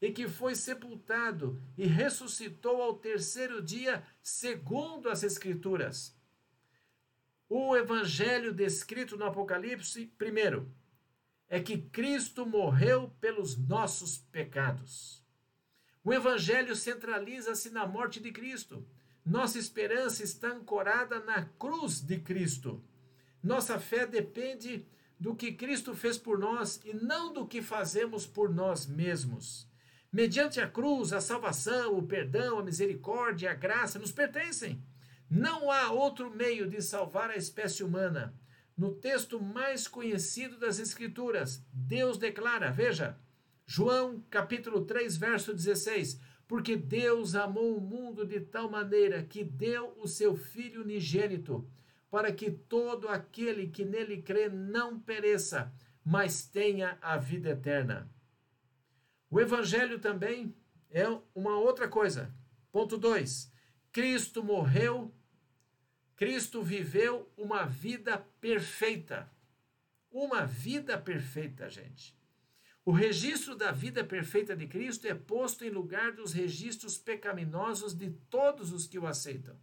e 0.00 0.10
que 0.10 0.26
foi 0.26 0.54
sepultado 0.54 1.62
e 1.76 1.84
ressuscitou 1.84 2.80
ao 2.80 2.94
terceiro 2.94 3.60
dia, 3.60 4.02
segundo 4.22 5.10
as 5.10 5.22
Escrituras. 5.22 6.16
O 7.48 7.76
evangelho 7.76 8.52
descrito 8.52 9.16
no 9.16 9.26
Apocalipse, 9.26 10.06
primeiro, 10.18 10.72
é 11.48 11.60
que 11.60 11.78
Cristo 11.78 12.46
morreu 12.46 13.10
pelos 13.20 13.56
nossos 13.56 14.18
pecados. 14.18 15.22
O 16.02 16.12
evangelho 16.12 16.74
centraliza-se 16.74 17.70
na 17.70 17.86
morte 17.86 18.20
de 18.20 18.32
Cristo. 18.32 18.86
Nossa 19.24 19.58
esperança 19.58 20.22
está 20.22 20.48
ancorada 20.48 21.20
na 21.20 21.44
cruz 21.58 22.00
de 22.00 22.18
Cristo. 22.18 22.82
Nossa 23.42 23.78
fé 23.78 24.06
depende 24.06 24.86
do 25.18 25.34
que 25.34 25.52
Cristo 25.52 25.94
fez 25.94 26.18
por 26.18 26.38
nós 26.38 26.80
e 26.84 26.92
não 26.92 27.32
do 27.32 27.46
que 27.46 27.62
fazemos 27.62 28.26
por 28.26 28.52
nós 28.52 28.86
mesmos. 28.86 29.68
Mediante 30.12 30.60
a 30.60 30.68
cruz, 30.68 31.12
a 31.12 31.20
salvação, 31.20 31.96
o 31.96 32.02
perdão, 32.02 32.58
a 32.58 32.62
misericórdia, 32.62 33.50
a 33.50 33.54
graça 33.54 33.98
nos 33.98 34.12
pertencem. 34.12 34.82
Não 35.34 35.68
há 35.68 35.90
outro 35.90 36.30
meio 36.30 36.68
de 36.68 36.80
salvar 36.80 37.28
a 37.28 37.36
espécie 37.36 37.82
humana. 37.82 38.32
No 38.76 38.94
texto 38.94 39.42
mais 39.42 39.88
conhecido 39.88 40.56
das 40.60 40.78
Escrituras, 40.78 41.60
Deus 41.72 42.16
declara, 42.16 42.70
veja, 42.70 43.18
João 43.66 44.24
capítulo 44.30 44.84
3, 44.84 45.16
verso 45.16 45.52
16: 45.52 46.20
porque 46.46 46.76
Deus 46.76 47.34
amou 47.34 47.76
o 47.76 47.80
mundo 47.80 48.24
de 48.24 48.38
tal 48.38 48.70
maneira 48.70 49.24
que 49.24 49.42
deu 49.42 49.92
o 49.98 50.06
seu 50.06 50.36
Filho 50.36 50.82
unigênito, 50.82 51.68
para 52.08 52.32
que 52.32 52.48
todo 52.48 53.08
aquele 53.08 53.66
que 53.66 53.84
nele 53.84 54.22
crê 54.22 54.48
não 54.48 55.00
pereça, 55.00 55.72
mas 56.04 56.46
tenha 56.46 56.96
a 57.02 57.16
vida 57.16 57.50
eterna. 57.50 58.08
O 59.28 59.40
Evangelho 59.40 59.98
também 59.98 60.54
é 60.92 61.08
uma 61.34 61.58
outra 61.58 61.88
coisa. 61.88 62.32
Ponto 62.70 62.96
2. 62.96 63.52
Cristo 63.90 64.44
morreu, 64.44 65.12
Cristo 66.16 66.62
viveu 66.62 67.30
uma 67.36 67.64
vida 67.64 68.18
perfeita. 68.40 69.30
Uma 70.10 70.46
vida 70.46 70.96
perfeita, 70.96 71.68
gente. 71.68 72.16
O 72.84 72.92
registro 72.92 73.56
da 73.56 73.72
vida 73.72 74.04
perfeita 74.04 74.54
de 74.54 74.66
Cristo 74.66 75.06
é 75.06 75.14
posto 75.14 75.64
em 75.64 75.70
lugar 75.70 76.12
dos 76.12 76.32
registros 76.32 76.98
pecaminosos 76.98 77.94
de 77.94 78.10
todos 78.30 78.72
os 78.72 78.86
que 78.86 78.98
o 78.98 79.06
aceitam. 79.06 79.58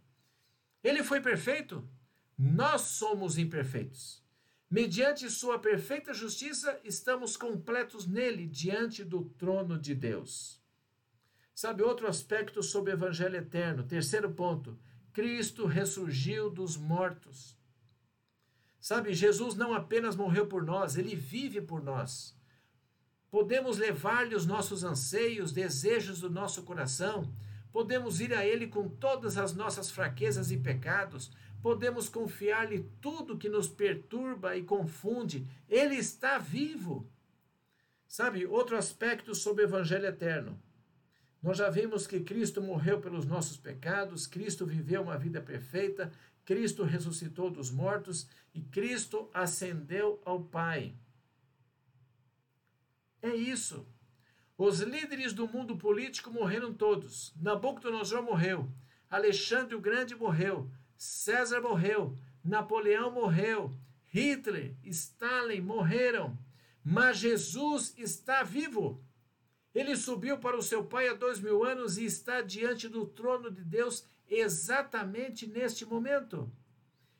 Ele 0.82 1.04
foi 1.04 1.20
perfeito, 1.20 1.88
nós 2.36 2.82
somos 2.82 3.38
imperfeitos. 3.38 4.22
Mediante 4.68 5.30
sua 5.30 5.58
perfeita 5.58 6.12
justiça, 6.12 6.80
estamos 6.82 7.36
completos 7.36 8.06
nele, 8.06 8.46
diante 8.46 9.04
do 9.04 9.24
trono 9.24 9.78
de 9.78 9.94
Deus. 9.94 10.60
Sabe 11.54 11.82
outro 11.82 12.08
aspecto 12.08 12.62
sobre 12.62 12.90
o 12.90 12.94
Evangelho 12.94 13.36
eterno? 13.36 13.84
Terceiro 13.84 14.32
ponto: 14.32 14.76
Cristo 15.12 15.66
ressurgiu 15.66 16.50
dos 16.50 16.76
mortos. 16.76 17.56
Sabe, 18.80 19.14
Jesus 19.14 19.54
não 19.54 19.74
apenas 19.74 20.16
morreu 20.16 20.46
por 20.46 20.64
nós, 20.64 20.96
ele 20.96 21.14
vive 21.14 21.60
por 21.60 21.82
nós. 21.82 22.36
Podemos 23.30 23.78
levar-lhe 23.78 24.34
os 24.34 24.44
nossos 24.44 24.84
anseios, 24.84 25.52
desejos 25.52 26.20
do 26.20 26.28
nosso 26.28 26.64
coração. 26.64 27.32
Podemos 27.72 28.20
ir 28.20 28.34
a 28.34 28.44
Ele 28.44 28.66
com 28.66 28.86
todas 28.86 29.38
as 29.38 29.54
nossas 29.54 29.90
fraquezas 29.90 30.50
e 30.50 30.58
pecados. 30.58 31.30
Podemos 31.62 32.10
confiar-lhe 32.10 32.80
tudo 33.00 33.38
que 33.38 33.48
nos 33.48 33.66
perturba 33.66 34.54
e 34.54 34.62
confunde. 34.62 35.46
Ele 35.66 35.94
está 35.94 36.36
vivo. 36.36 37.08
Sabe, 38.06 38.44
outro 38.44 38.76
aspecto 38.76 39.34
sobre 39.34 39.64
o 39.64 39.66
Evangelho 39.66 40.04
eterno. 40.04 40.60
Nós 41.42 41.58
já 41.58 41.68
vimos 41.68 42.06
que 42.06 42.20
Cristo 42.20 42.62
morreu 42.62 43.00
pelos 43.00 43.26
nossos 43.26 43.56
pecados, 43.56 44.26
Cristo 44.26 44.64
viveu 44.64 45.02
uma 45.02 45.18
vida 45.18 45.40
perfeita, 45.40 46.12
Cristo 46.44 46.84
ressuscitou 46.84 47.50
dos 47.50 47.70
mortos 47.70 48.28
e 48.54 48.60
Cristo 48.60 49.28
ascendeu 49.34 50.20
ao 50.24 50.42
Pai. 50.42 50.94
É 53.20 53.34
isso. 53.34 53.86
Os 54.56 54.80
líderes 54.80 55.32
do 55.32 55.48
mundo 55.48 55.76
político 55.76 56.30
morreram 56.30 56.72
todos. 56.72 57.32
Nabucodonosor 57.40 58.22
morreu. 58.22 58.70
Alexandre 59.10 59.74
o 59.74 59.80
Grande 59.80 60.14
morreu. 60.14 60.70
César 60.96 61.60
morreu. 61.60 62.16
Napoleão 62.44 63.10
morreu. 63.10 63.72
Hitler, 64.06 64.74
Stalin 64.84 65.60
morreram. 65.60 66.38
Mas 66.84 67.18
Jesus 67.18 67.94
está 67.96 68.42
vivo. 68.42 69.02
Ele 69.74 69.96
subiu 69.96 70.38
para 70.38 70.56
o 70.56 70.62
seu 70.62 70.84
Pai 70.84 71.08
há 71.08 71.14
dois 71.14 71.40
mil 71.40 71.64
anos 71.64 71.96
e 71.96 72.04
está 72.04 72.42
diante 72.42 72.88
do 72.88 73.06
trono 73.06 73.50
de 73.50 73.64
Deus 73.64 74.04
exatamente 74.28 75.46
neste 75.46 75.84
momento. 75.84 76.50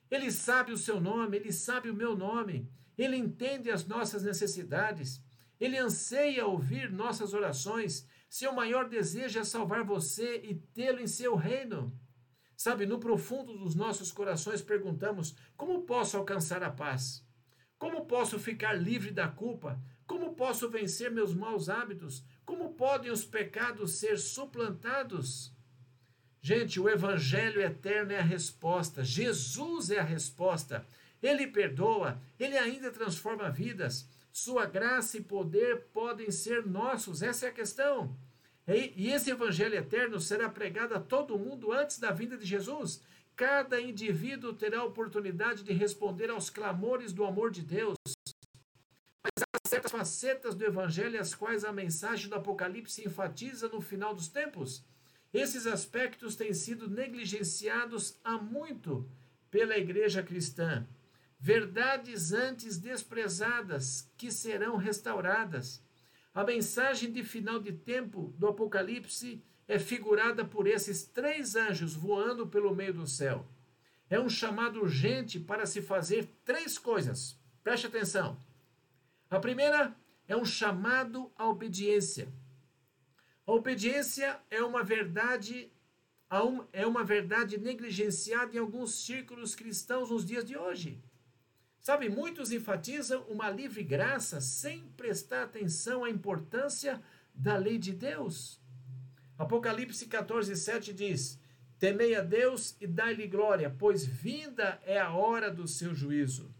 Ele 0.09 0.31
sabe 0.31 0.71
o 0.71 0.77
seu 0.77 1.01
nome, 1.01 1.37
ele 1.37 1.51
sabe 1.51 1.89
o 1.89 1.95
meu 1.95 2.15
nome, 2.15 2.69
ele 2.97 3.17
entende 3.17 3.71
as 3.71 3.85
nossas 3.85 4.23
necessidades. 4.23 5.21
Ele 5.59 5.77
anseia 5.77 6.45
ouvir 6.45 6.91
nossas 6.91 7.33
orações. 7.33 8.07
Seu 8.29 8.53
maior 8.53 8.89
desejo 8.89 9.39
é 9.39 9.43
salvar 9.43 9.83
você 9.83 10.41
e 10.43 10.55
tê-lo 10.55 10.99
em 10.99 11.07
seu 11.07 11.35
reino. 11.35 11.97
Sabe, 12.55 12.85
no 12.85 12.99
profundo 12.99 13.57
dos 13.57 13.75
nossos 13.75 14.11
corações 14.11 14.61
perguntamos: 14.61 15.35
como 15.57 15.83
posso 15.83 16.17
alcançar 16.17 16.63
a 16.63 16.71
paz? 16.71 17.25
Como 17.77 18.05
posso 18.05 18.39
ficar 18.39 18.73
livre 18.73 19.11
da 19.11 19.27
culpa? 19.27 19.81
Como 20.05 20.35
posso 20.35 20.69
vencer 20.69 21.11
meus 21.11 21.33
maus 21.33 21.69
hábitos? 21.69 22.23
Como 22.45 22.73
podem 22.73 23.11
os 23.11 23.23
pecados 23.23 23.95
ser 23.95 24.17
suplantados? 24.17 25.51
Gente, 26.41 26.79
o 26.79 26.89
Evangelho 26.89 27.61
eterno 27.61 28.11
é 28.11 28.19
a 28.19 28.23
resposta. 28.23 29.03
Jesus 29.03 29.89
é 29.89 29.99
a 29.99 30.03
resposta. 30.03 30.85
Ele 31.21 31.47
perdoa, 31.47 32.21
ele 32.37 32.57
ainda 32.57 32.91
transforma 32.91 33.49
vidas. 33.49 34.05
Sua 34.33 34.65
graça 34.65 35.17
e 35.17 35.21
poder 35.21 35.83
podem 35.93 36.29
ser 36.31 36.65
nossos, 36.65 37.21
essa 37.21 37.45
é 37.45 37.49
a 37.49 37.53
questão. 37.53 38.13
E 38.67 39.09
esse 39.09 39.29
evangelho 39.29 39.75
eterno 39.75 40.19
será 40.19 40.49
pregado 40.49 40.95
a 40.95 40.99
todo 40.99 41.37
mundo 41.37 41.71
antes 41.71 41.99
da 41.99 42.11
vinda 42.11 42.37
de 42.37 42.45
Jesus. 42.45 43.01
Cada 43.35 43.79
indivíduo 43.79 44.53
terá 44.53 44.79
a 44.79 44.85
oportunidade 44.85 45.63
de 45.63 45.73
responder 45.73 46.29
aos 46.29 46.49
clamores 46.49 47.13
do 47.13 47.25
amor 47.25 47.51
de 47.51 47.61
Deus. 47.61 47.95
Certas 49.73 49.91
facetas 49.91 50.53
do 50.53 50.63
Evangelho, 50.63 51.19
as 51.19 51.33
quais 51.33 51.65
a 51.65 51.73
mensagem 51.73 52.29
do 52.29 52.35
Apocalipse 52.35 53.03
enfatiza 53.03 53.67
no 53.69 53.81
final 53.81 54.13
dos 54.13 54.27
tempos. 54.27 54.85
Esses 55.33 55.65
aspectos 55.65 56.35
têm 56.35 56.53
sido 56.53 56.87
negligenciados 56.87 58.19
há 58.23 58.37
muito 58.37 59.09
pela 59.49 59.75
igreja 59.75 60.21
cristã. 60.21 60.87
Verdades 61.39 62.31
antes 62.31 62.77
desprezadas 62.77 64.07
que 64.15 64.31
serão 64.31 64.77
restauradas. 64.77 65.83
A 66.35 66.43
mensagem 66.43 67.11
de 67.11 67.23
final 67.23 67.59
de 67.59 67.73
tempo 67.73 68.31
do 68.37 68.47
Apocalipse 68.47 69.43
é 69.67 69.79
figurada 69.79 70.45
por 70.45 70.67
esses 70.67 71.03
três 71.03 71.55
anjos 71.55 71.95
voando 71.95 72.45
pelo 72.45 72.75
meio 72.75 72.93
do 72.93 73.07
céu. 73.07 73.47
É 74.07 74.19
um 74.19 74.29
chamado 74.29 74.81
urgente 74.81 75.39
para 75.39 75.65
se 75.65 75.81
fazer 75.81 76.29
três 76.45 76.77
coisas. 76.77 77.35
Preste 77.63 77.87
atenção. 77.87 78.37
A 79.33 79.39
primeira 79.39 79.95
é 80.27 80.37
um 80.37 80.45
chamado 80.45 81.31
à 81.35 81.49
obediência. 81.49 82.31
A 83.47 83.51
obediência 83.51 84.39
é 84.51 84.61
uma 84.61 84.83
verdade 84.83 85.71
é 86.71 86.85
uma 86.85 87.03
verdade 87.03 87.59
negligenciada 87.59 88.55
em 88.55 88.59
alguns 88.59 88.93
círculos 89.05 89.55
cristãos 89.55 90.11
nos 90.11 90.23
dias 90.23 90.45
de 90.45 90.55
hoje. 90.55 90.99
Sabe, 91.79 92.09
muitos 92.09 92.51
enfatizam 92.51 93.23
uma 93.23 93.49
livre 93.49 93.83
graça 93.83 94.39
sem 94.39 94.87
prestar 94.97 95.43
atenção 95.43 96.03
à 96.03 96.11
importância 96.11 97.01
da 97.33 97.57
lei 97.57 97.79
de 97.79 97.91
Deus. 97.91 98.59
Apocalipse 99.35 100.05
14, 100.05 100.55
7 100.55 100.93
diz: 100.93 101.39
Temei 101.79 102.13
a 102.13 102.21
Deus 102.21 102.75
e 102.79 102.85
dai-lhe 102.85 103.27
glória, 103.27 103.75
pois 103.79 104.05
vinda 104.05 104.79
é 104.85 104.99
a 104.99 105.11
hora 105.11 105.51
do 105.51 105.67
seu 105.67 105.95
juízo. 105.95 106.52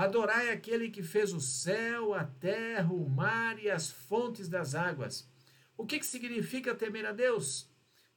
Adorai 0.00 0.48
aquele 0.48 0.88
que 0.88 1.02
fez 1.02 1.30
o 1.30 1.40
céu, 1.42 2.14
a 2.14 2.24
terra, 2.24 2.90
o 2.90 3.06
mar 3.06 3.62
e 3.62 3.70
as 3.70 3.90
fontes 3.90 4.48
das 4.48 4.74
águas. 4.74 5.28
O 5.76 5.84
que, 5.84 5.98
que 5.98 6.06
significa 6.06 6.74
temer 6.74 7.04
a 7.04 7.12
Deus? 7.12 7.70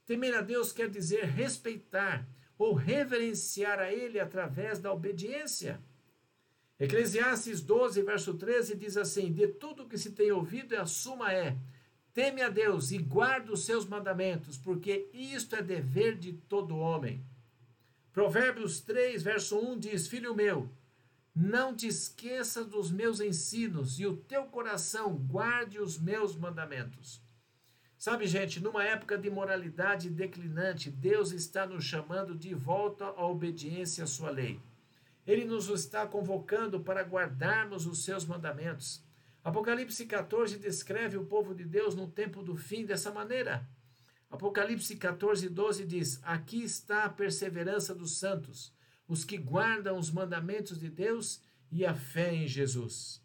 Temer 0.06 0.34
a 0.34 0.40
Deus 0.40 0.72
quer 0.72 0.88
dizer 0.88 1.24
respeitar 1.26 2.26
ou 2.56 2.72
reverenciar 2.72 3.78
a 3.80 3.92
Ele 3.92 4.18
através 4.18 4.78
da 4.78 4.90
obediência. 4.90 5.78
Eclesiastes 6.80 7.60
12, 7.60 8.02
verso 8.02 8.32
13 8.32 8.76
diz 8.76 8.96
assim: 8.96 9.30
De 9.30 9.46
tudo 9.46 9.86
que 9.86 9.98
se 9.98 10.12
tem 10.12 10.32
ouvido, 10.32 10.74
a 10.76 10.86
suma 10.86 11.34
é: 11.34 11.54
teme 12.14 12.40
a 12.40 12.48
Deus 12.48 12.92
e 12.92 12.98
guarda 12.98 13.52
os 13.52 13.66
seus 13.66 13.84
mandamentos, 13.84 14.56
porque 14.56 15.10
isto 15.12 15.54
é 15.54 15.60
dever 15.60 16.16
de 16.16 16.32
todo 16.32 16.78
homem. 16.78 17.22
Provérbios 18.10 18.80
3, 18.80 19.22
verso 19.22 19.58
1 19.58 19.78
diz: 19.80 20.08
Filho 20.08 20.34
meu, 20.34 20.70
não 21.34 21.74
te 21.74 21.88
esqueças 21.88 22.66
dos 22.66 22.92
meus 22.92 23.18
ensinos 23.20 23.98
e 23.98 24.06
o 24.06 24.16
teu 24.16 24.44
coração 24.44 25.16
guarde 25.16 25.80
os 25.80 25.98
meus 25.98 26.36
mandamentos. 26.36 27.20
Sabe, 27.98 28.26
gente, 28.26 28.60
numa 28.60 28.84
época 28.84 29.18
de 29.18 29.28
moralidade 29.30 30.10
declinante, 30.10 30.90
Deus 30.90 31.32
está 31.32 31.66
nos 31.66 31.84
chamando 31.84 32.36
de 32.36 32.54
volta 32.54 33.06
à 33.06 33.26
obediência 33.26 34.04
à 34.04 34.06
sua 34.06 34.30
lei. 34.30 34.60
Ele 35.26 35.44
nos 35.44 35.68
está 35.68 36.06
convocando 36.06 36.80
para 36.80 37.02
guardarmos 37.02 37.86
os 37.86 38.04
seus 38.04 38.24
mandamentos. 38.24 39.02
Apocalipse 39.42 40.06
14 40.06 40.58
descreve 40.58 41.16
o 41.16 41.24
povo 41.24 41.54
de 41.54 41.64
Deus 41.64 41.94
no 41.94 42.06
tempo 42.06 42.42
do 42.42 42.56
fim 42.56 42.84
dessa 42.84 43.10
maneira. 43.10 43.66
Apocalipse 44.30 44.96
14, 44.96 45.48
12 45.48 45.84
diz: 45.84 46.20
Aqui 46.22 46.62
está 46.62 47.04
a 47.04 47.08
perseverança 47.08 47.94
dos 47.94 48.18
santos, 48.18 48.72
os 49.08 49.24
que 49.24 49.36
guardam 49.36 49.98
os 49.98 50.10
mandamentos 50.10 50.78
de 50.78 50.88
Deus 50.88 51.42
e 51.70 51.84
a 51.84 51.94
fé 51.94 52.34
em 52.34 52.46
Jesus. 52.46 53.22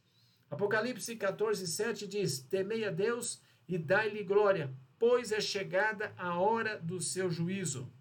Apocalipse 0.50 1.16
14, 1.16 1.68
7 1.68 2.08
diz: 2.08 2.40
Temei 2.40 2.84
a 2.86 2.92
Deus 2.92 3.42
e 3.68 3.78
dai-lhe 3.78 4.24
glória, 4.24 4.74
pois 4.98 5.32
é 5.32 5.40
chegada 5.40 6.14
a 6.18 6.40
hora 6.40 6.80
do 6.80 7.00
seu 7.00 7.30
juízo. 7.30 7.92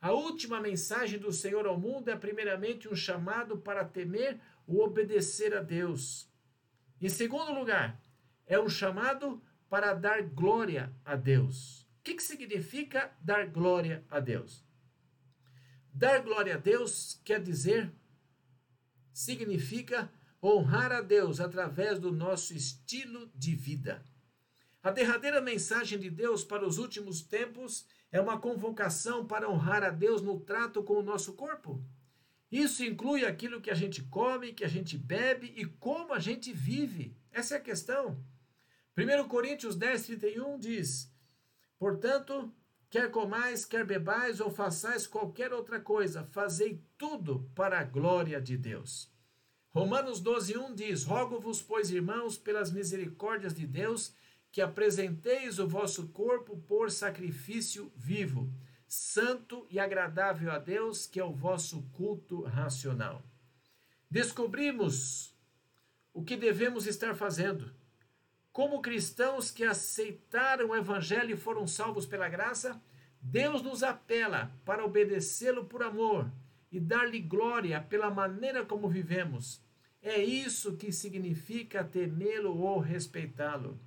A 0.00 0.12
última 0.12 0.60
mensagem 0.60 1.18
do 1.18 1.30
Senhor 1.30 1.66
ao 1.66 1.78
mundo 1.78 2.08
é 2.08 2.16
primeiramente 2.16 2.88
um 2.88 2.94
chamado 2.94 3.58
para 3.58 3.84
temer 3.84 4.40
ou 4.66 4.82
obedecer 4.82 5.54
a 5.54 5.62
Deus. 5.62 6.26
Em 7.00 7.08
segundo 7.08 7.52
lugar, 7.52 8.00
é 8.46 8.58
um 8.58 8.68
chamado 8.68 9.42
para 9.68 9.92
dar 9.92 10.22
glória 10.22 10.90
a 11.04 11.14
Deus. 11.16 11.82
O 11.82 12.02
que, 12.02 12.14
que 12.14 12.22
significa 12.22 13.12
dar 13.20 13.46
glória 13.46 14.02
a 14.08 14.18
Deus? 14.18 14.64
Dar 16.00 16.22
glória 16.22 16.54
a 16.54 16.56
Deus 16.56 17.20
quer 17.22 17.42
dizer, 17.42 17.92
significa 19.12 20.10
honrar 20.42 20.90
a 20.90 21.02
Deus 21.02 21.40
através 21.40 21.98
do 21.98 22.10
nosso 22.10 22.54
estilo 22.54 23.30
de 23.34 23.54
vida. 23.54 24.02
A 24.82 24.90
derradeira 24.90 25.42
mensagem 25.42 25.98
de 25.98 26.08
Deus 26.08 26.42
para 26.42 26.66
os 26.66 26.78
últimos 26.78 27.20
tempos 27.20 27.86
é 28.10 28.18
uma 28.18 28.40
convocação 28.40 29.26
para 29.26 29.50
honrar 29.50 29.82
a 29.82 29.90
Deus 29.90 30.22
no 30.22 30.40
trato 30.40 30.82
com 30.82 30.94
o 30.94 31.02
nosso 31.02 31.34
corpo. 31.34 31.84
Isso 32.50 32.82
inclui 32.82 33.26
aquilo 33.26 33.60
que 33.60 33.70
a 33.70 33.74
gente 33.74 34.02
come, 34.04 34.54
que 34.54 34.64
a 34.64 34.68
gente 34.68 34.96
bebe 34.96 35.52
e 35.54 35.66
como 35.66 36.14
a 36.14 36.18
gente 36.18 36.50
vive. 36.50 37.14
Essa 37.30 37.56
é 37.56 37.58
a 37.58 37.62
questão. 37.62 38.24
1 38.96 39.28
Coríntios 39.28 39.76
10, 39.76 40.06
31 40.06 40.58
diz: 40.58 41.12
Portanto, 41.78 42.50
quer 42.90 43.10
comais, 43.10 43.64
quer 43.64 43.84
bebais 43.84 44.40
ou 44.40 44.50
façais 44.50 45.06
qualquer 45.06 45.52
outra 45.52 45.80
coisa, 45.80 46.24
fazei 46.32 46.82
tudo 46.98 47.48
para 47.54 47.78
a 47.78 47.84
glória 47.84 48.40
de 48.40 48.58
Deus. 48.58 49.08
Romanos 49.72 50.20
12, 50.20 50.58
1 50.58 50.74
diz: 50.74 51.04
Rogo-vos, 51.04 51.62
pois, 51.62 51.90
irmãos, 51.90 52.36
pelas 52.36 52.72
misericórdias 52.72 53.54
de 53.54 53.66
Deus, 53.66 54.12
que 54.50 54.60
apresenteis 54.60 55.60
o 55.60 55.68
vosso 55.68 56.08
corpo 56.08 56.58
por 56.66 56.90
sacrifício 56.90 57.92
vivo, 57.94 58.52
santo 58.88 59.64
e 59.70 59.78
agradável 59.78 60.50
a 60.50 60.58
Deus, 60.58 61.06
que 61.06 61.20
é 61.20 61.24
o 61.24 61.32
vosso 61.32 61.82
culto 61.92 62.42
racional. 62.42 63.22
Descobrimos 64.10 65.32
o 66.12 66.24
que 66.24 66.36
devemos 66.36 66.88
estar 66.88 67.14
fazendo. 67.14 67.72
Como 68.52 68.82
cristãos 68.82 69.50
que 69.50 69.64
aceitaram 69.64 70.70
o 70.70 70.76
Evangelho 70.76 71.34
e 71.34 71.38
foram 71.38 71.66
salvos 71.66 72.04
pela 72.04 72.28
graça, 72.28 72.80
Deus 73.22 73.62
nos 73.62 73.82
apela 73.82 74.50
para 74.64 74.84
obedecê-lo 74.84 75.66
por 75.66 75.82
amor 75.82 76.30
e 76.72 76.80
dar-lhe 76.80 77.20
glória 77.20 77.80
pela 77.80 78.10
maneira 78.10 78.64
como 78.64 78.88
vivemos. 78.88 79.62
É 80.02 80.18
isso 80.18 80.76
que 80.76 80.90
significa 80.90 81.84
temê-lo 81.84 82.56
ou 82.56 82.78
respeitá-lo. 82.80 83.78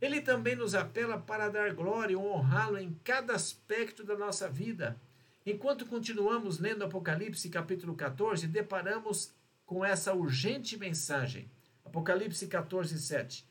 Ele 0.00 0.20
também 0.20 0.54
nos 0.54 0.74
apela 0.74 1.18
para 1.18 1.48
dar 1.48 1.74
glória 1.74 2.12
e 2.12 2.16
honrá-lo 2.16 2.78
em 2.78 2.94
cada 3.02 3.34
aspecto 3.34 4.04
da 4.04 4.16
nossa 4.16 4.48
vida. 4.48 4.98
Enquanto 5.44 5.86
continuamos 5.86 6.58
lendo 6.58 6.84
Apocalipse 6.84 7.48
capítulo 7.48 7.94
14, 7.94 8.46
deparamos 8.46 9.32
com 9.66 9.84
essa 9.84 10.14
urgente 10.14 10.76
mensagem. 10.76 11.50
Apocalipse 11.84 12.46
14, 12.46 12.98
7. 12.98 13.47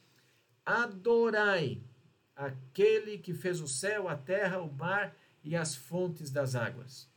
Adorai 0.67 1.81
aquele 2.35 3.17
que 3.17 3.33
fez 3.33 3.61
o 3.61 3.69
céu, 3.69 4.09
a 4.09 4.17
terra, 4.17 4.59
o 4.59 4.69
mar 4.69 5.15
e 5.41 5.55
as 5.55 5.73
fontes 5.77 6.29
das 6.29 6.55
águas. 6.55 7.09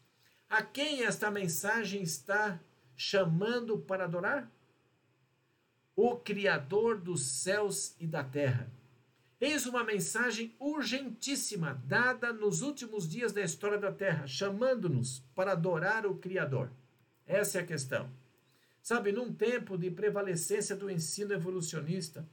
A 0.49 0.63
quem 0.63 1.03
esta 1.03 1.33
mensagem 1.33 2.01
está 2.01 2.61
chamando 2.95 3.77
para 3.77 4.05
adorar? 4.05 4.49
O 5.97 6.15
Criador 6.15 7.01
dos 7.01 7.23
céus 7.43 7.97
e 7.99 8.07
da 8.07 8.23
terra. 8.23 8.71
Eis 9.41 9.67
uma 9.67 9.83
mensagem 9.83 10.55
urgentíssima 10.61 11.83
dada 11.87 12.33
nos 12.33 12.63
últimos 12.63 13.09
dias 13.09 13.33
da 13.33 13.43
história 13.43 13.79
da 13.79 13.91
Terra, 13.91 14.29
chamando-nos 14.29 15.25
para 15.35 15.53
adorar 15.53 16.07
o 16.07 16.15
Criador. 16.15 16.71
Essa 17.27 17.59
é 17.59 17.63
a 17.63 17.67
questão. 17.67 18.09
Sabe, 18.81 19.11
num 19.11 19.33
tempo 19.33 19.77
de 19.77 19.91
prevalecência 19.91 20.77
do 20.77 20.89
ensino 20.89 21.33
evolucionista, 21.33 22.29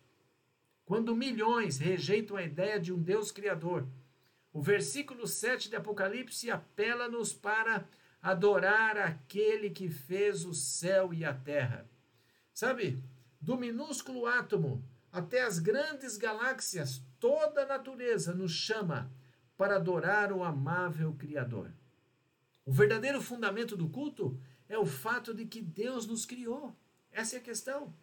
quando 0.88 1.14
milhões 1.14 1.78
rejeitam 1.78 2.38
a 2.38 2.44
ideia 2.44 2.80
de 2.80 2.94
um 2.94 2.98
Deus 2.98 3.30
Criador, 3.30 3.86
o 4.54 4.62
versículo 4.62 5.28
7 5.28 5.70
de 5.70 5.76
Apocalipse 5.76 6.50
apela-nos 6.50 7.34
para 7.34 7.86
adorar 8.22 8.98
aquele 8.98 9.70
que 9.70 9.90
fez 9.90 10.46
o 10.46 10.54
céu 10.54 11.14
e 11.14 11.26
a 11.26 11.34
terra. 11.34 11.86
Sabe, 12.54 13.04
do 13.42 13.58
minúsculo 13.58 14.26
átomo 14.26 14.82
até 15.12 15.42
as 15.44 15.60
grandes 15.60 16.16
galáxias, 16.16 17.04
toda 17.20 17.64
a 17.64 17.68
natureza 17.68 18.34
nos 18.34 18.54
chama 18.54 19.12
para 19.58 19.76
adorar 19.76 20.32
o 20.32 20.42
amável 20.42 21.14
Criador. 21.16 21.70
O 22.66 22.72
verdadeiro 22.72 23.22
fundamento 23.22 23.76
do 23.76 23.90
culto 23.90 24.40
é 24.70 24.78
o 24.78 24.86
fato 24.86 25.34
de 25.34 25.46
que 25.46 25.62
Deus 25.62 26.08
nos 26.08 26.26
criou. 26.26 26.74
Essa 27.12 27.36
é 27.36 27.40
a 27.40 27.44
questão. 27.44 27.94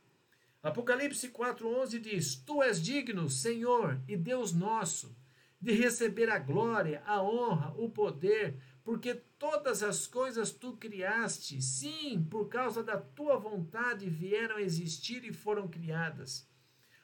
Apocalipse 0.65 1.29
4,11 1.29 2.01
diz: 2.01 2.37
Tu 2.37 2.63
és 2.63 2.81
digno, 2.81 3.29
Senhor 3.29 4.01
e 4.09 4.17
Deus 4.17 4.55
nosso, 4.55 5.15
de 5.61 5.73
receber 5.73 6.31
a 6.31 6.39
glória, 6.39 7.03
a 7.05 7.23
honra, 7.23 7.75
o 7.77 7.91
poder, 7.91 8.57
porque 8.83 9.15
todas 9.39 9.83
as 9.83 10.07
coisas 10.07 10.51
tu 10.51 10.75
criaste, 10.79 11.61
sim, 11.61 12.27
por 12.31 12.49
causa 12.49 12.83
da 12.83 12.97
tua 12.97 13.37
vontade 13.37 14.09
vieram 14.09 14.57
a 14.57 14.63
existir 14.63 15.23
e 15.25 15.35
foram 15.35 15.69
criadas. 15.69 16.49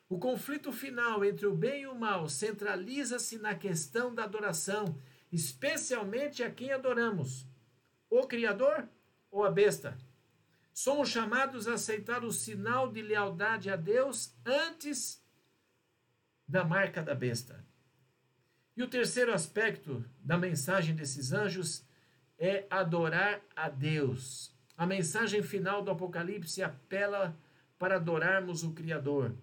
O 0.09 0.19
conflito 0.19 0.73
final 0.73 1.23
entre 1.23 1.47
o 1.47 1.55
bem 1.55 1.83
e 1.83 1.87
o 1.87 1.95
mal 1.95 2.31
centraliza-se 2.31 3.37
na 3.37 3.55
questão 3.55 4.15
da 4.15 4.25
adoração, 4.25 4.99
especialmente 5.31 6.43
a 6.43 6.51
quem 6.51 6.73
adoramos: 6.73 7.47
o 8.09 8.27
Criador 8.27 8.89
ou 9.31 9.45
a 9.45 9.51
besta. 9.51 9.99
Somos 10.73 11.09
chamados 11.09 11.69
a 11.69 11.75
aceitar 11.75 12.25
o 12.25 12.33
sinal 12.33 12.91
de 12.91 13.03
lealdade 13.03 13.69
a 13.69 13.77
Deus 13.77 14.35
antes 14.45 15.23
da 16.47 16.65
marca 16.65 17.03
da 17.03 17.15
besta. 17.15 17.65
E 18.77 18.83
o 18.83 18.89
terceiro 18.89 19.33
aspecto 19.33 20.05
da 20.19 20.39
mensagem 20.39 20.95
desses 20.95 21.33
anjos 21.33 21.85
é 22.39 22.67
adorar 22.71 23.41
a 23.55 23.69
Deus. 23.69 24.55
A 24.77 24.87
mensagem 24.87 25.43
final 25.43 25.83
do 25.83 25.91
Apocalipse 25.91 26.63
apela 26.63 27.37
para 27.79 27.97
adorarmos 27.97 28.65
o 28.65 28.73
Criador. 28.73 29.35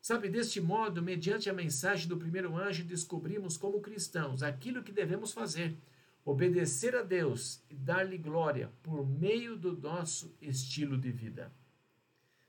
Sabe, 0.00 0.28
deste 0.28 0.60
modo, 0.60 1.02
mediante 1.02 1.48
a 1.50 1.52
mensagem 1.52 2.06
do 2.06 2.16
primeiro 2.16 2.56
anjo, 2.56 2.84
descobrimos 2.84 3.56
como 3.56 3.80
cristãos 3.80 4.42
aquilo 4.42 4.82
que 4.82 4.92
devemos 4.92 5.32
fazer: 5.32 5.76
obedecer 6.24 6.96
a 6.96 7.02
Deus 7.02 7.62
e 7.68 7.74
dar-lhe 7.74 8.16
glória 8.16 8.72
por 8.82 9.06
meio 9.06 9.56
do 9.56 9.76
nosso 9.76 10.34
estilo 10.40 10.96
de 10.96 11.10
vida. 11.10 11.52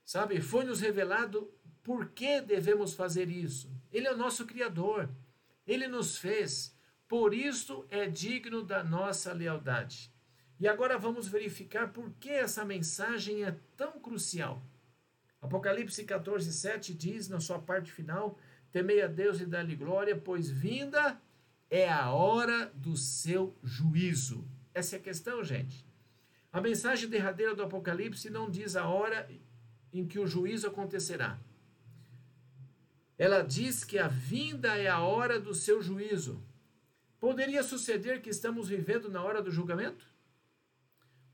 Sabe, 0.03 0.39
foi-nos 0.39 0.79
revelado 0.79 1.51
por 1.83 2.09
que 2.09 2.39
devemos 2.41 2.93
fazer 2.93 3.29
isso. 3.29 3.69
Ele 3.91 4.07
é 4.07 4.13
o 4.13 4.17
nosso 4.17 4.45
Criador, 4.45 5.09
ele 5.67 5.87
nos 5.87 6.17
fez, 6.17 6.75
por 7.07 7.33
isso 7.33 7.85
é 7.89 8.07
digno 8.07 8.63
da 8.63 8.83
nossa 8.83 9.33
lealdade. 9.33 10.11
E 10.59 10.67
agora 10.67 10.97
vamos 10.97 11.27
verificar 11.27 11.91
por 11.91 12.11
que 12.13 12.29
essa 12.29 12.63
mensagem 12.63 13.43
é 13.43 13.57
tão 13.75 13.99
crucial. 13.99 14.61
Apocalipse 15.41 16.03
14, 16.05 16.51
7 16.51 16.93
diz 16.93 17.27
na 17.27 17.39
sua 17.39 17.59
parte 17.59 17.91
final: 17.91 18.39
Temei 18.71 19.01
a 19.01 19.07
Deus 19.07 19.41
e 19.41 19.45
dá-lhe 19.45 19.75
glória, 19.75 20.15
pois 20.15 20.49
vinda 20.49 21.21
é 21.75 21.89
a 21.89 22.09
hora 22.09 22.71
do 22.73 22.95
seu 22.95 23.53
juízo. 23.61 24.47
Essa 24.73 24.95
é 24.95 24.99
a 24.99 25.01
questão, 25.01 25.43
gente. 25.43 25.85
A 26.49 26.61
mensagem 26.61 27.09
derradeira 27.09 27.53
do 27.53 27.63
Apocalipse 27.63 28.29
não 28.29 28.49
diz 28.49 28.77
a 28.77 28.87
hora 28.87 29.29
em 29.91 30.07
que 30.07 30.17
o 30.17 30.25
juízo 30.25 30.67
acontecerá. 30.67 31.37
Ela 33.17 33.41
diz 33.41 33.83
que 33.83 33.99
a 33.99 34.07
vinda 34.07 34.77
é 34.77 34.87
a 34.87 35.01
hora 35.01 35.37
do 35.37 35.53
seu 35.53 35.81
juízo. 35.81 36.41
Poderia 37.19 37.61
suceder 37.61 38.21
que 38.21 38.29
estamos 38.29 38.69
vivendo 38.69 39.09
na 39.09 39.21
hora 39.21 39.41
do 39.41 39.51
julgamento? 39.51 40.05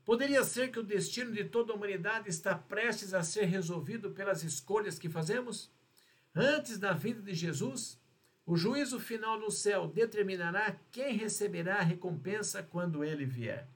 Poderia 0.04 0.42
ser 0.42 0.72
que 0.72 0.80
o 0.80 0.84
destino 0.84 1.30
de 1.30 1.44
toda 1.44 1.72
a 1.72 1.76
humanidade 1.76 2.28
está 2.28 2.56
prestes 2.56 3.14
a 3.14 3.22
ser 3.22 3.44
resolvido 3.44 4.10
pelas 4.10 4.42
escolhas 4.42 4.98
que 4.98 5.08
fazemos? 5.08 5.70
Antes 6.34 6.78
da 6.78 6.92
vinda 6.92 7.22
de 7.22 7.32
Jesus, 7.32 8.01
o 8.52 8.56
juízo 8.56 9.00
final 9.00 9.40
no 9.40 9.50
céu 9.50 9.88
determinará 9.88 10.78
quem 10.90 11.16
receberá 11.16 11.76
a 11.76 11.82
recompensa 11.82 12.62
quando 12.62 13.02
ele 13.02 13.24
vier. 13.24 13.66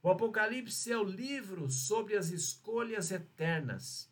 O 0.00 0.08
Apocalipse 0.08 0.92
é 0.92 0.96
o 0.96 1.02
livro 1.02 1.68
sobre 1.68 2.16
as 2.16 2.30
escolhas 2.30 3.10
eternas. 3.10 4.08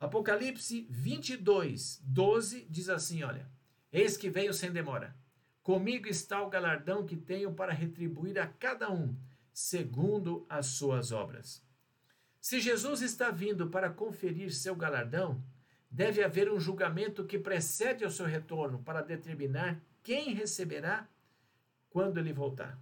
Apocalipse 0.00 0.84
22, 0.90 2.00
12 2.02 2.66
diz 2.68 2.88
assim: 2.88 3.22
Olha, 3.22 3.48
eis 3.92 4.16
que 4.16 4.28
venho 4.28 4.52
sem 4.52 4.72
demora. 4.72 5.14
Comigo 5.62 6.08
está 6.08 6.42
o 6.42 6.50
galardão 6.50 7.06
que 7.06 7.16
tenho 7.16 7.54
para 7.54 7.72
retribuir 7.72 8.36
a 8.36 8.48
cada 8.48 8.90
um 8.90 9.16
segundo 9.52 10.44
as 10.48 10.66
suas 10.66 11.12
obras. 11.12 11.62
Se 12.40 12.58
Jesus 12.58 13.00
está 13.00 13.30
vindo 13.30 13.70
para 13.70 13.90
conferir 13.90 14.52
seu 14.52 14.74
galardão, 14.74 15.40
deve 15.90 16.22
haver 16.22 16.50
um 16.50 16.60
julgamento 16.60 17.24
que 17.24 17.38
precede 17.38 18.04
ao 18.04 18.10
seu 18.10 18.26
retorno 18.26 18.82
para 18.82 19.02
determinar 19.02 19.82
quem 20.02 20.32
receberá 20.32 21.08
quando 21.90 22.18
ele 22.18 22.32
voltar. 22.32 22.78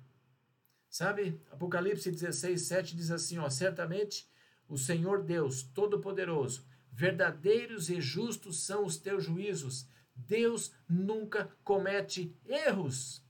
Sabe, 0.90 1.40
Apocalipse 1.51 2.11
16, 2.11 2.61
7 2.62 2.97
diz 2.97 3.11
assim: 3.11 3.38
ó, 3.38 3.49
certamente 3.49 4.29
o 4.68 4.77
Senhor 4.77 5.23
Deus 5.23 5.62
Todo-Poderoso, 5.62 6.66
verdadeiros 6.92 7.88
e 7.88 8.01
justos 8.01 8.64
são 8.64 8.85
os 8.85 8.99
teus 8.99 9.25
juízos. 9.25 9.87
Deus 10.14 10.73
nunca 10.88 11.51
comete 11.62 12.37
erros. 12.47 13.25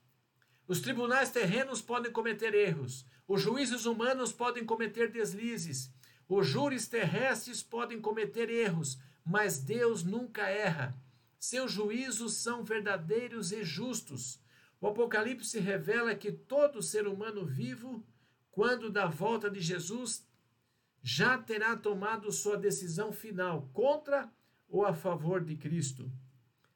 Os 0.67 0.81
tribunais 0.81 1.31
terrenos 1.31 1.81
podem 1.81 2.11
cometer 2.11 2.55
erros, 2.55 3.07
os 3.27 3.41
juízes 3.41 3.87
humanos 3.87 4.33
podem 4.33 4.65
cometer 4.65 5.11
deslizes, 5.11 5.93
os 6.29 6.47
júris 6.47 6.89
terrestres 6.89 7.63
podem 7.63 8.01
cometer 8.01 8.51
erros, 8.51 8.99
mas 9.29 9.59
Deus 9.59 10.03
nunca 10.03 10.49
erra. 10.49 10.97
Seus 11.39 11.71
juízos 11.71 12.37
são 12.37 12.65
verdadeiros 12.65 13.53
e 13.53 13.63
justos. 13.63 14.41
O 14.81 14.87
Apocalipse 14.87 15.61
revela 15.61 16.15
que 16.15 16.33
todo 16.33 16.81
ser 16.81 17.07
humano 17.07 17.45
vivo, 17.45 18.03
quando 18.51 18.89
da 18.89 19.07
volta 19.07 19.51
de 19.51 19.61
Jesus, 19.61 20.27
já 21.03 21.37
terá 21.37 21.77
tomado 21.77 22.33
sua 22.33 22.57
decisão 22.57 23.13
final 23.13 23.69
contra 23.75 24.33
ou 24.67 24.87
a 24.87 24.95
favor 24.95 25.45
de 25.45 25.57
Cristo. 25.57 26.11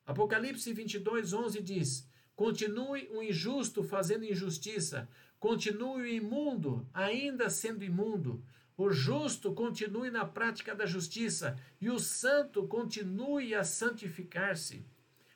Apocalipse 0.04 0.70
22, 0.74 1.32
11 1.32 1.62
diz: 1.62 2.06
Continue 2.36 3.08
o 3.12 3.22
injusto 3.22 3.82
fazendo 3.82 4.26
injustiça, 4.26 5.08
continue 5.40 6.02
o 6.02 6.06
imundo, 6.06 6.86
ainda 6.92 7.48
sendo 7.48 7.82
imundo. 7.82 8.44
O 8.82 8.90
justo 8.90 9.54
continue 9.54 10.10
na 10.10 10.24
prática 10.24 10.74
da 10.74 10.84
justiça 10.84 11.56
e 11.80 11.88
o 11.88 12.00
santo 12.00 12.66
continue 12.66 13.54
a 13.54 13.62
santificar-se. 13.62 14.84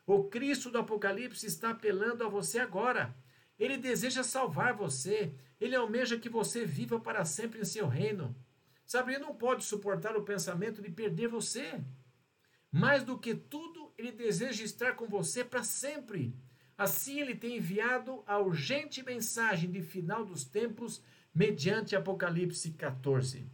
O 0.04 0.24
Cristo 0.24 0.68
do 0.68 0.78
Apocalipse 0.78 1.46
está 1.46 1.70
apelando 1.70 2.24
a 2.24 2.28
você 2.28 2.58
agora. 2.58 3.16
Ele 3.56 3.76
deseja 3.76 4.24
salvar 4.24 4.74
você. 4.74 5.32
Ele 5.60 5.76
almeja 5.76 6.18
que 6.18 6.28
você 6.28 6.64
viva 6.64 6.98
para 6.98 7.24
sempre 7.24 7.60
em 7.60 7.64
seu 7.64 7.86
reino. 7.86 8.34
Sabe, 8.84 9.12
ele 9.12 9.22
não 9.22 9.32
pode 9.32 9.64
suportar 9.64 10.16
o 10.16 10.24
pensamento 10.24 10.82
de 10.82 10.90
perder 10.90 11.28
você. 11.28 11.80
Mais 12.72 13.04
do 13.04 13.16
que 13.16 13.32
tudo, 13.32 13.92
ele 13.96 14.10
deseja 14.10 14.64
estar 14.64 14.96
com 14.96 15.06
você 15.06 15.44
para 15.44 15.62
sempre. 15.62 16.34
Assim, 16.76 17.20
ele 17.20 17.36
tem 17.36 17.58
enviado 17.58 18.24
a 18.26 18.40
urgente 18.40 19.04
mensagem 19.04 19.70
de 19.70 19.82
final 19.82 20.24
dos 20.24 20.44
tempos 20.44 21.00
mediante 21.36 21.94
Apocalipse 21.94 22.70
14. 22.70 23.46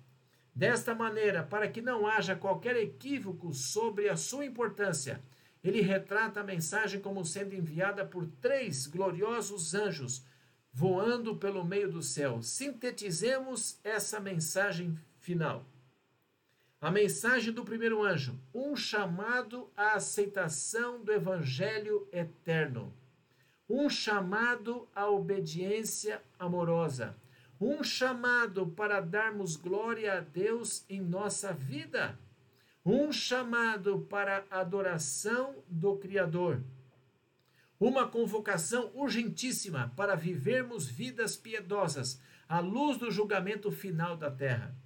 Desta 0.55 0.95
maneira, 0.95 1.43
para 1.43 1.67
que 1.67 1.83
não 1.83 2.07
haja 2.07 2.37
qualquer 2.37 2.77
equívoco 2.77 3.53
sobre 3.53 4.09
a 4.09 4.17
sua 4.17 4.47
importância, 4.47 5.21
ele 5.65 5.81
retrata 5.81 6.41
a 6.41 6.45
mensagem 6.45 7.01
como 7.01 7.25
sendo 7.25 7.57
enviada 7.57 8.05
por 8.05 8.25
três 8.41 8.87
gloriosos 8.87 9.75
anjos 9.75 10.25
voando 10.73 11.37
pelo 11.37 11.65
meio 11.65 11.91
do 11.91 12.03
céu. 12.03 12.41
Sintetizemos 12.41 13.81
essa 13.83 14.21
mensagem 14.21 14.97
final. 15.19 15.67
A 16.81 16.89
mensagem 16.89 17.53
do 17.53 17.65
primeiro 17.65 18.01
anjo, 18.01 18.39
um 18.55 18.77
chamado 18.77 19.69
à 19.77 19.95
aceitação 19.95 21.03
do 21.03 21.13
evangelho 21.13 22.07
eterno 22.13 22.95
um 23.73 23.89
chamado 23.89 24.87
à 24.95 25.09
obediência 25.09 26.23
amorosa, 26.39 27.17
um 27.65 27.85
chamado 27.85 28.67
para 28.67 29.01
darmos 29.01 29.55
glória 29.55 30.15
a 30.15 30.21
Deus 30.21 30.85
em 30.89 31.01
nossa 31.01 31.53
vida, 31.53 32.19
um 32.85 33.13
chamado 33.13 34.01
para 34.11 34.45
adoração 34.51 35.63
do 35.69 35.97
Criador, 35.97 36.61
uma 37.79 38.09
convocação 38.09 38.91
urgentíssima 38.95 39.93
para 39.97 40.17
vivermos 40.17 40.89
vidas 40.89 41.37
piedosas 41.37 42.21
à 42.49 42.59
luz 42.59 42.99
do 42.99 43.13
julgamento 43.13 43.71
final 43.71 44.17
da 44.17 44.31
terra. 44.31 44.77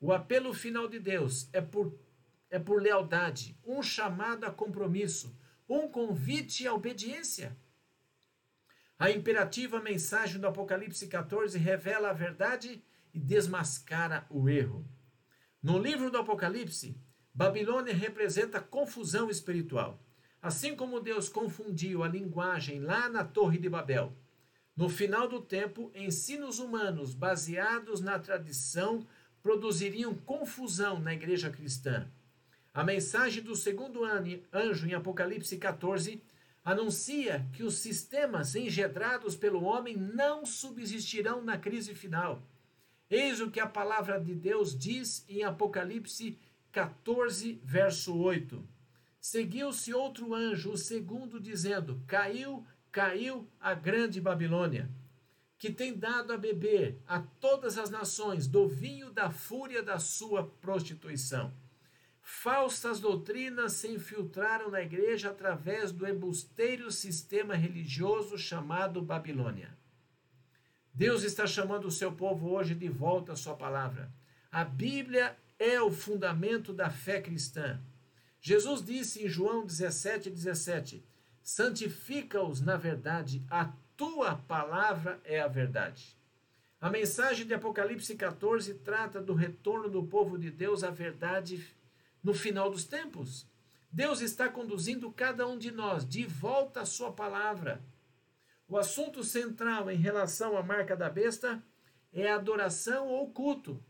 O 0.00 0.10
apelo 0.10 0.54
final 0.54 0.88
de 0.88 0.98
Deus 0.98 1.50
é 1.52 1.60
por, 1.60 1.94
é 2.48 2.58
por 2.58 2.80
lealdade, 2.80 3.58
um 3.62 3.82
chamado 3.82 4.44
a 4.44 4.50
compromisso, 4.50 5.36
um 5.68 5.86
convite 5.86 6.66
à 6.66 6.72
obediência. 6.72 7.54
A 9.02 9.10
imperativa 9.10 9.80
mensagem 9.80 10.40
do 10.40 10.46
Apocalipse 10.46 11.08
14 11.08 11.58
revela 11.58 12.10
a 12.10 12.12
verdade 12.12 12.80
e 13.12 13.18
desmascara 13.18 14.24
o 14.30 14.48
erro. 14.48 14.86
No 15.60 15.76
livro 15.76 16.08
do 16.08 16.18
Apocalipse, 16.18 16.96
Babilônia 17.34 17.92
representa 17.92 18.60
confusão 18.60 19.28
espiritual. 19.28 20.00
Assim 20.40 20.76
como 20.76 21.00
Deus 21.00 21.28
confundiu 21.28 22.04
a 22.04 22.08
linguagem 22.08 22.78
lá 22.78 23.08
na 23.08 23.24
Torre 23.24 23.58
de 23.58 23.68
Babel. 23.68 24.16
No 24.76 24.88
final 24.88 25.26
do 25.26 25.40
tempo, 25.40 25.90
ensinos 25.96 26.60
humanos 26.60 27.12
baseados 27.12 28.00
na 28.00 28.20
tradição 28.20 29.04
produziriam 29.42 30.14
confusão 30.14 31.00
na 31.00 31.12
igreja 31.12 31.50
cristã. 31.50 32.08
A 32.72 32.84
mensagem 32.84 33.42
do 33.42 33.56
segundo 33.56 34.02
anjo 34.52 34.86
em 34.86 34.94
Apocalipse 34.94 35.58
14 35.58 36.22
anuncia 36.64 37.46
que 37.52 37.62
os 37.62 37.78
sistemas 37.78 38.54
engendrados 38.54 39.34
pelo 39.34 39.64
homem 39.64 39.96
não 39.96 40.46
subsistirão 40.46 41.42
na 41.42 41.58
crise 41.58 41.94
final. 41.94 42.42
Eis 43.10 43.40
o 43.40 43.50
que 43.50 43.60
a 43.60 43.66
palavra 43.66 44.18
de 44.18 44.34
Deus 44.34 44.76
diz 44.76 45.24
em 45.28 45.42
Apocalipse 45.42 46.38
14, 46.70 47.60
verso 47.62 48.16
8. 48.16 48.66
Seguiu-se 49.20 49.92
outro 49.92 50.34
anjo, 50.34 50.72
o 50.72 50.76
segundo, 50.76 51.38
dizendo: 51.38 52.02
Caiu, 52.06 52.64
caiu 52.90 53.46
a 53.60 53.74
grande 53.74 54.20
Babilônia, 54.20 54.90
que 55.58 55.70
tem 55.70 55.96
dado 55.96 56.32
a 56.32 56.38
beber 56.38 56.98
a 57.06 57.20
todas 57.20 57.76
as 57.76 57.90
nações 57.90 58.46
do 58.46 58.66
vinho 58.66 59.12
da 59.12 59.30
fúria 59.30 59.82
da 59.82 59.98
sua 59.98 60.44
prostituição. 60.60 61.52
Falsas 62.34 62.98
doutrinas 62.98 63.74
se 63.74 63.88
infiltraram 63.88 64.70
na 64.70 64.80
igreja 64.80 65.30
através 65.30 65.92
do 65.92 66.08
embusteiro 66.08 66.90
sistema 66.90 67.54
religioso 67.54 68.38
chamado 68.38 69.02
Babilônia. 69.02 69.76
Deus 70.94 71.22
está 71.22 71.46
chamando 71.46 71.84
o 71.84 71.90
seu 71.90 72.10
povo 72.10 72.50
hoje 72.50 72.74
de 72.74 72.88
volta 72.88 73.34
à 73.34 73.36
sua 73.36 73.54
palavra. 73.54 74.10
A 74.50 74.64
Bíblia 74.64 75.36
é 75.58 75.80
o 75.80 75.92
fundamento 75.92 76.72
da 76.72 76.90
fé 76.90 77.20
cristã. 77.20 77.78
Jesus 78.40 78.82
disse 78.82 79.22
em 79.22 79.28
João 79.28 79.64
17, 79.64 80.30
17: 80.30 81.04
Santifica-os 81.42 82.60
na 82.60 82.76
verdade, 82.76 83.44
a 83.48 83.72
tua 83.94 84.36
palavra 84.36 85.20
é 85.22 85.38
a 85.38 85.48
verdade. 85.48 86.16
A 86.80 86.90
mensagem 86.90 87.46
de 87.46 87.54
Apocalipse 87.54 88.16
14 88.16 88.74
trata 88.76 89.20
do 89.20 89.34
retorno 89.34 89.88
do 89.88 90.02
povo 90.02 90.36
de 90.36 90.50
Deus 90.50 90.82
à 90.82 90.90
verdade 90.90 91.62
no 92.22 92.32
final 92.32 92.70
dos 92.70 92.84
tempos. 92.84 93.46
Deus 93.90 94.20
está 94.20 94.48
conduzindo 94.48 95.12
cada 95.12 95.46
um 95.46 95.58
de 95.58 95.70
nós 95.70 96.08
de 96.08 96.24
volta 96.24 96.80
à 96.80 96.86
sua 96.86 97.12
palavra. 97.12 97.82
O 98.68 98.78
assunto 98.78 99.22
central 99.22 99.90
em 99.90 99.96
relação 99.96 100.56
à 100.56 100.62
marca 100.62 100.96
da 100.96 101.10
besta 101.10 101.62
é 102.12 102.30
a 102.30 102.36
adoração 102.36 103.08
ou 103.08 103.30
culto. 103.30 103.82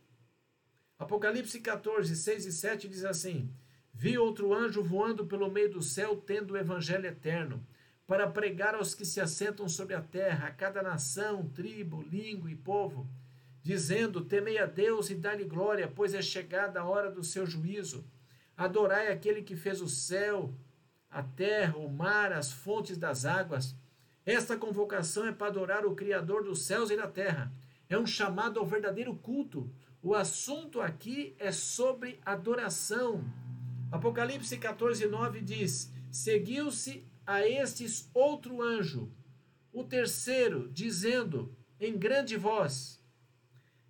Apocalipse 0.99 1.61
14, 1.61 2.17
6 2.17 2.47
e 2.47 2.53
7 2.53 2.89
diz 2.89 3.05
assim: 3.05 3.49
Vi 3.93 4.19
outro 4.19 4.53
anjo 4.53 4.83
voando 4.83 5.27
pelo 5.27 5.51
meio 5.51 5.71
do 5.71 5.83
céu, 5.83 6.17
tendo 6.17 6.55
o 6.55 6.57
evangelho 6.57 7.07
eterno, 7.07 7.65
para 8.07 8.29
pregar 8.29 8.75
aos 8.75 8.95
que 8.95 9.05
se 9.05 9.21
assentam 9.21 9.69
sobre 9.69 9.95
a 9.95 10.03
terra, 10.03 10.49
a 10.49 10.53
cada 10.53 10.83
nação, 10.83 11.49
tribo, 11.51 12.03
língua 12.03 12.51
e 12.51 12.57
povo, 12.57 13.09
dizendo: 13.63 14.25
Temei 14.25 14.59
a 14.59 14.67
Deus 14.67 15.11
e 15.11 15.15
dá-lhe 15.15 15.45
glória, 15.45 15.87
pois 15.87 16.13
é 16.13 16.23
chegada 16.23 16.81
a 16.81 16.85
hora 16.85 17.11
do 17.11 17.23
seu 17.23 17.47
juízo 17.47 18.05
Adorai 18.57 19.11
aquele 19.11 19.43
que 19.43 19.57
fez 19.57 19.81
o 19.81 19.89
céu, 19.89 20.55
a 21.11 21.23
terra, 21.23 21.77
o 21.77 21.89
mar, 21.89 22.33
as 22.33 22.53
fontes 22.53 22.97
das 22.97 23.25
águas. 23.25 23.77
Esta 24.25 24.57
convocação 24.57 25.27
é 25.27 25.33
para 25.33 25.49
adorar 25.49 25.85
o 25.85 25.95
Criador 25.95 26.45
dos 26.45 26.63
céus 26.63 26.91
e 26.91 26.97
da 26.97 27.07
terra. 27.07 27.53
É 27.89 27.99
um 27.99 28.07
chamado 28.07 28.59
ao 28.59 28.67
verdadeiro 28.67 29.15
culto. 29.15 29.71
O 30.03 30.15
assunto 30.15 30.81
aqui 30.81 31.35
é 31.39 31.53
sobre 31.53 32.19
adoração. 32.25 33.25
Apocalipse 33.91 34.57
14, 34.57 35.07
9 35.07 35.41
diz: 35.43 35.93
Seguiu-se 36.11 37.05
a 37.27 37.47
estes 37.47 38.11
outro 38.15 38.63
anjo, 38.63 39.13
o 39.73 39.85
terceiro, 39.85 40.71
dizendo 40.73 41.55
em 41.79 41.99
grande 41.99 42.37
voz: 42.37 43.03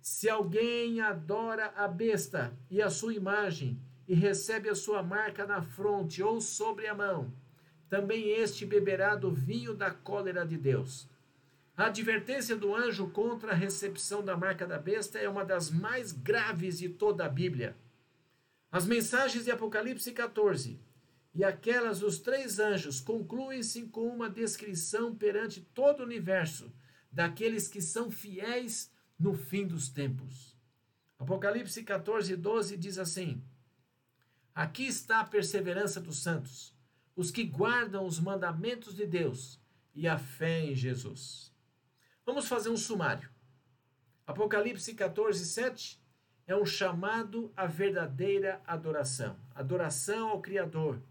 Se 0.01 0.29
alguém 0.29 0.99
adora 0.99 1.73
a 1.75 1.87
besta 1.87 2.57
e 2.69 2.81
a 2.81 2.89
sua 2.89 3.13
imagem, 3.13 3.79
e 4.07 4.13
recebe 4.13 4.69
a 4.69 4.75
sua 4.75 5.01
marca 5.01 5.45
na 5.45 5.61
fronte 5.61 6.21
ou 6.21 6.41
sobre 6.41 6.87
a 6.87 6.95
mão, 6.95 7.33
também 7.89 8.29
este 8.29 8.65
beberá 8.65 9.15
do 9.15 9.31
vinho 9.31 9.73
da 9.73 9.91
cólera 9.91 10.45
de 10.45 10.57
Deus. 10.57 11.07
A 11.75 11.85
advertência 11.85 12.55
do 12.55 12.75
anjo 12.75 13.09
contra 13.09 13.51
a 13.51 13.55
recepção 13.55 14.23
da 14.23 14.37
marca 14.37 14.67
da 14.67 14.77
besta 14.77 15.17
é 15.17 15.27
uma 15.27 15.43
das 15.43 15.71
mais 15.71 16.11
graves 16.11 16.77
de 16.77 16.89
toda 16.89 17.25
a 17.25 17.29
Bíblia. 17.29 17.75
As 18.71 18.85
mensagens 18.85 19.45
de 19.45 19.51
Apocalipse 19.51 20.11
14 20.11 20.79
e 21.33 21.43
aquelas 21.43 21.99
dos 21.99 22.19
três 22.19 22.59
anjos 22.59 22.99
concluem-se 22.99 23.83
com 23.83 24.07
uma 24.07 24.29
descrição 24.29 25.15
perante 25.15 25.61
todo 25.61 26.01
o 26.01 26.03
universo 26.03 26.71
daqueles 27.11 27.67
que 27.67 27.81
são 27.81 28.11
fiéis 28.11 28.91
no 29.19 29.33
fim 29.33 29.65
dos 29.65 29.89
tempos. 29.89 30.55
Apocalipse 31.17 31.83
14, 31.83 32.35
12 32.35 32.77
diz 32.77 32.97
assim: 32.97 33.43
Aqui 34.55 34.85
está 34.85 35.19
a 35.19 35.25
perseverança 35.25 35.99
dos 35.99 36.21
santos, 36.21 36.75
os 37.15 37.31
que 37.31 37.43
guardam 37.43 38.05
os 38.05 38.19
mandamentos 38.19 38.95
de 38.95 39.03
Deus 39.03 39.59
e 39.95 40.07
a 40.07 40.19
fé 40.19 40.61
em 40.61 40.75
Jesus. 40.75 41.51
Vamos 42.23 42.47
fazer 42.47 42.69
um 42.69 42.77
sumário. 42.77 43.29
Apocalipse 44.27 44.93
14, 44.93 45.43
7 45.43 45.99
é 46.45 46.55
um 46.55 46.67
chamado 46.67 47.51
à 47.55 47.65
verdadeira 47.65 48.61
adoração, 48.67 49.39
adoração 49.55 50.29
ao 50.29 50.39
Criador. 50.39 51.01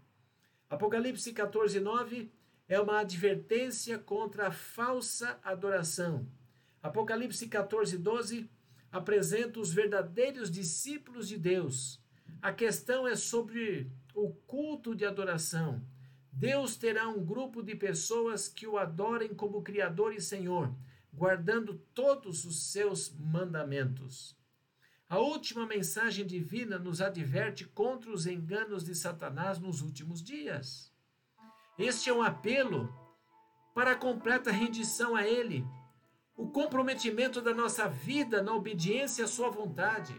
Apocalipse 0.69 1.33
14, 1.33 1.81
9 1.81 2.31
é 2.67 2.79
uma 2.79 3.01
advertência 3.01 3.99
contra 3.99 4.47
a 4.47 4.51
falsa 4.51 5.37
adoração. 5.43 6.25
Apocalipse 6.81 7.47
14, 7.47 7.97
12 7.97 8.49
apresenta 8.89 9.59
os 9.59 9.73
verdadeiros 9.73 10.49
discípulos 10.49 11.27
de 11.27 11.37
Deus 11.37 12.02
a 12.43 12.51
questão 12.51 13.07
é 13.07 13.15
sobre 13.15 13.89
o 14.13 14.29
culto 14.45 14.93
de 14.93 15.05
adoração. 15.05 15.81
Deus 16.29 16.75
terá 16.75 17.07
um 17.07 17.23
grupo 17.23 17.63
de 17.63 17.73
pessoas 17.73 18.49
que 18.49 18.67
o 18.67 18.77
adorem 18.77 19.33
como 19.33 19.61
Criador 19.61 20.13
e 20.13 20.19
Senhor, 20.19 20.75
guardando 21.13 21.75
todos 21.93 22.43
os 22.43 22.69
seus 22.69 23.15
mandamentos. 23.17 24.37
A 25.07 25.19
última 25.19 25.65
mensagem 25.65 26.25
divina 26.25 26.77
nos 26.77 26.99
adverte 26.99 27.63
contra 27.63 28.11
os 28.11 28.27
enganos 28.27 28.83
de 28.83 28.93
Satanás 28.93 29.57
nos 29.57 29.79
últimos 29.79 30.21
dias. 30.21 30.91
Este 31.79 32.09
é 32.09 32.13
um 32.13 32.21
apelo 32.21 32.93
para 33.73 33.91
a 33.91 33.95
completa 33.95 34.51
rendição 34.51 35.15
a 35.15 35.25
Ele, 35.25 35.65
o 36.35 36.49
comprometimento 36.49 37.39
da 37.39 37.53
nossa 37.53 37.87
vida 37.87 38.43
na 38.43 38.53
obediência 38.53 39.23
à 39.23 39.27
Sua 39.29 39.49
vontade. 39.49 40.13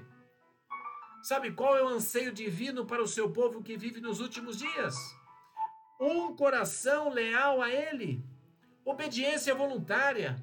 Sabe 1.25 1.53
qual 1.53 1.75
é 1.75 1.83
o 1.83 1.89
anseio 1.89 2.31
divino 2.31 2.85
para 2.85 3.03
o 3.03 3.09
seu 3.09 3.31
povo 3.31 3.63
que 3.63 3.79
vive 3.79 3.99
nos 3.99 4.21
últimos 4.21 4.59
dias? 4.59 4.95
Um 5.99 6.37
coração 6.37 7.09
leal 7.09 7.63
a 7.63 7.71
Ele, 7.71 8.23
obediência 8.85 9.55
voluntária. 9.55 10.37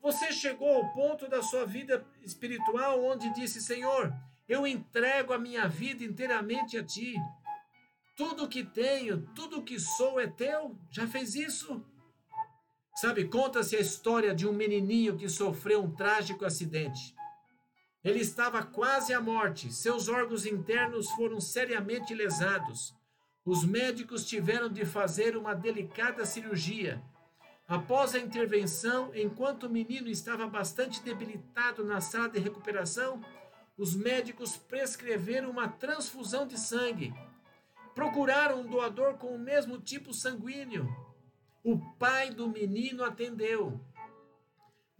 Você 0.00 0.32
chegou 0.32 0.74
ao 0.74 0.90
ponto 0.94 1.28
da 1.28 1.42
sua 1.42 1.66
vida 1.66 2.02
espiritual 2.22 3.04
onde 3.04 3.30
disse: 3.34 3.60
Senhor, 3.60 4.10
eu 4.48 4.66
entrego 4.66 5.34
a 5.34 5.38
minha 5.38 5.68
vida 5.68 6.02
inteiramente 6.02 6.78
a 6.78 6.82
Ti. 6.82 7.14
Tudo 8.16 8.48
que 8.48 8.64
tenho, 8.64 9.28
tudo 9.34 9.62
que 9.62 9.78
sou 9.78 10.18
é 10.18 10.26
Teu. 10.26 10.78
Já 10.90 11.06
fez 11.06 11.34
isso? 11.34 11.84
Sabe, 12.94 13.28
conta-se 13.28 13.76
a 13.76 13.80
história 13.80 14.34
de 14.34 14.48
um 14.48 14.52
menininho 14.54 15.18
que 15.18 15.28
sofreu 15.28 15.84
um 15.84 15.94
trágico 15.94 16.46
acidente. 16.46 17.19
Ele 18.02 18.20
estava 18.20 18.62
quase 18.62 19.12
à 19.12 19.20
morte, 19.20 19.70
seus 19.70 20.08
órgãos 20.08 20.46
internos 20.46 21.10
foram 21.10 21.40
seriamente 21.40 22.14
lesados. 22.14 22.94
Os 23.44 23.64
médicos 23.64 24.24
tiveram 24.24 24.70
de 24.70 24.86
fazer 24.86 25.36
uma 25.36 25.54
delicada 25.54 26.24
cirurgia. 26.24 27.02
Após 27.68 28.14
a 28.14 28.18
intervenção, 28.18 29.12
enquanto 29.14 29.64
o 29.64 29.70
menino 29.70 30.08
estava 30.08 30.46
bastante 30.46 31.02
debilitado 31.02 31.84
na 31.84 32.00
sala 32.00 32.28
de 32.28 32.38
recuperação, 32.38 33.22
os 33.76 33.94
médicos 33.94 34.56
prescreveram 34.56 35.50
uma 35.50 35.68
transfusão 35.68 36.46
de 36.46 36.58
sangue. 36.58 37.14
Procuraram 37.94 38.60
um 38.60 38.66
doador 38.66 39.14
com 39.14 39.34
o 39.34 39.38
mesmo 39.38 39.78
tipo 39.78 40.12
sanguíneo. 40.12 40.88
O 41.62 41.78
pai 41.98 42.30
do 42.30 42.48
menino 42.48 43.04
atendeu. 43.04 43.78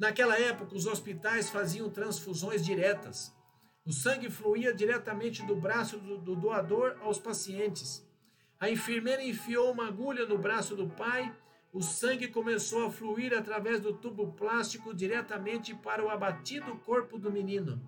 Naquela 0.01 0.41
época, 0.41 0.75
os 0.75 0.87
hospitais 0.87 1.51
faziam 1.51 1.91
transfusões 1.91 2.65
diretas. 2.65 3.37
O 3.85 3.93
sangue 3.93 4.31
fluía 4.31 4.73
diretamente 4.73 5.45
do 5.45 5.55
braço 5.55 5.99
do, 5.99 6.17
do 6.17 6.35
doador 6.35 6.97
aos 7.03 7.19
pacientes. 7.19 8.03
A 8.59 8.71
enfermeira 8.71 9.23
enfiou 9.23 9.71
uma 9.71 9.89
agulha 9.89 10.25
no 10.25 10.39
braço 10.39 10.75
do 10.75 10.89
pai, 10.89 11.31
o 11.71 11.83
sangue 11.83 12.29
começou 12.29 12.87
a 12.87 12.91
fluir 12.91 13.37
através 13.37 13.79
do 13.79 13.93
tubo 13.93 14.33
plástico 14.33 14.95
diretamente 14.95 15.75
para 15.75 16.03
o 16.03 16.09
abatido 16.09 16.79
corpo 16.79 17.19
do 17.19 17.31
menino. 17.31 17.79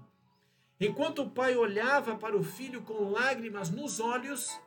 Enquanto 0.78 1.22
o 1.22 1.30
pai 1.30 1.56
olhava 1.56 2.14
para 2.14 2.36
o 2.36 2.42
filho 2.42 2.82
com 2.82 3.10
lágrimas 3.10 3.70
nos 3.70 4.00
olhos, 4.00 4.60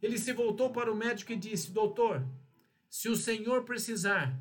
ele 0.00 0.18
se 0.18 0.32
voltou 0.32 0.70
para 0.70 0.90
o 0.90 0.96
médico 0.96 1.30
e 1.30 1.36
disse: 1.36 1.72
Doutor, 1.72 2.26
se 2.88 3.10
o 3.10 3.16
senhor 3.16 3.64
precisar, 3.64 4.34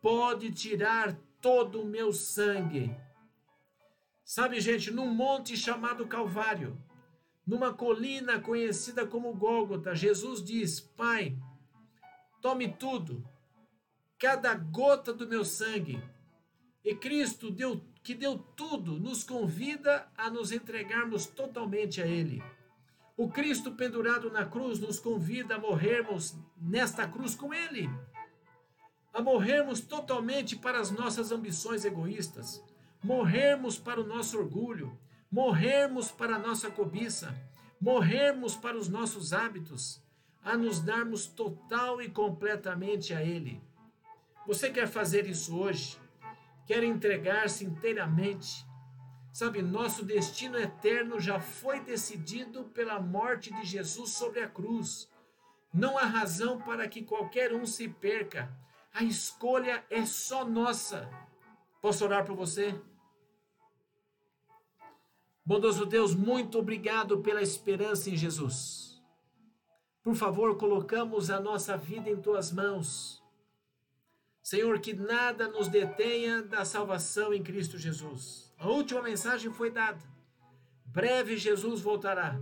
pode 0.00 0.50
tirar 0.50 1.16
todo 1.42 1.82
o 1.82 1.86
meu 1.86 2.12
sangue. 2.12 2.96
Sabe, 4.24 4.60
gente, 4.60 4.90
num 4.90 5.12
monte 5.12 5.56
chamado 5.56 6.06
Calvário, 6.06 6.80
numa 7.44 7.74
colina 7.74 8.40
conhecida 8.40 9.04
como 9.04 9.34
Gólgota, 9.34 9.94
Jesus 9.94 10.42
diz: 10.42 10.80
Pai, 10.80 11.36
tome 12.40 12.68
tudo, 12.68 13.28
cada 14.18 14.54
gota 14.54 15.12
do 15.12 15.28
meu 15.28 15.44
sangue. 15.44 16.02
E 16.84 16.94
Cristo, 16.94 17.50
deu, 17.50 17.84
que 18.02 18.14
deu 18.14 18.38
tudo, 18.38 18.98
nos 18.98 19.22
convida 19.22 20.10
a 20.16 20.30
nos 20.30 20.50
entregarmos 20.50 21.26
totalmente 21.26 22.00
a 22.00 22.06
Ele. 22.06 22.42
O 23.16 23.28
Cristo 23.28 23.72
pendurado 23.72 24.30
na 24.30 24.46
cruz 24.46 24.78
nos 24.80 24.98
convida 24.98 25.56
a 25.56 25.58
morrermos 25.58 26.34
nesta 26.56 27.06
cruz 27.06 27.34
com 27.34 27.52
Ele, 27.52 27.88
a 29.12 29.20
morrermos 29.20 29.80
totalmente 29.80 30.56
para 30.56 30.80
as 30.80 30.90
nossas 30.90 31.30
ambições 31.30 31.84
egoístas, 31.84 32.62
morrermos 33.02 33.78
para 33.78 34.00
o 34.00 34.06
nosso 34.06 34.38
orgulho, 34.38 34.98
morrermos 35.30 36.10
para 36.10 36.36
a 36.36 36.38
nossa 36.38 36.70
cobiça, 36.70 37.34
morrermos 37.80 38.56
para 38.56 38.76
os 38.76 38.88
nossos 38.88 39.32
hábitos, 39.32 40.00
a 40.42 40.56
nos 40.56 40.80
darmos 40.80 41.26
total 41.26 42.00
e 42.00 42.08
completamente 42.08 43.14
a 43.14 43.22
Ele. 43.22 43.62
Você 44.46 44.70
quer 44.70 44.88
fazer 44.88 45.26
isso 45.26 45.56
hoje? 45.56 45.98
Quer 46.66 46.82
entregar-se 46.82 47.64
inteiramente? 47.64 48.66
Sabe, 49.32 49.62
nosso 49.62 50.04
destino 50.04 50.58
eterno 50.58 51.18
já 51.18 51.40
foi 51.40 51.80
decidido 51.80 52.64
pela 52.64 53.00
morte 53.00 53.52
de 53.54 53.64
Jesus 53.64 54.10
sobre 54.10 54.40
a 54.40 54.48
cruz. 54.48 55.08
Não 55.72 55.96
há 55.96 56.04
razão 56.04 56.60
para 56.60 56.86
que 56.86 57.02
qualquer 57.02 57.52
um 57.54 57.64
se 57.64 57.88
perca. 57.88 58.54
A 58.92 59.02
escolha 59.02 59.84
é 59.88 60.04
só 60.04 60.44
nossa. 60.44 61.08
Posso 61.80 62.04
orar 62.04 62.24
por 62.24 62.36
você? 62.36 62.78
Bondoso 65.44 65.84
Deus, 65.84 66.14
muito 66.14 66.58
obrigado 66.58 67.18
pela 67.20 67.42
esperança 67.42 68.08
em 68.10 68.16
Jesus. 68.16 69.02
Por 70.02 70.14
favor, 70.14 70.56
colocamos 70.56 71.30
a 71.30 71.40
nossa 71.40 71.76
vida 71.76 72.08
em 72.10 72.20
tuas 72.20 72.52
mãos. 72.52 73.22
Senhor, 74.42 74.80
que 74.80 74.92
nada 74.92 75.48
nos 75.48 75.68
detenha 75.68 76.42
da 76.42 76.64
salvação 76.64 77.32
em 77.32 77.42
Cristo 77.42 77.78
Jesus. 77.78 78.52
A 78.58 78.68
última 78.68 79.02
mensagem 79.02 79.52
foi 79.52 79.70
dada. 79.70 80.02
Breve 80.84 81.36
Jesus 81.36 81.80
voltará. 81.80 82.38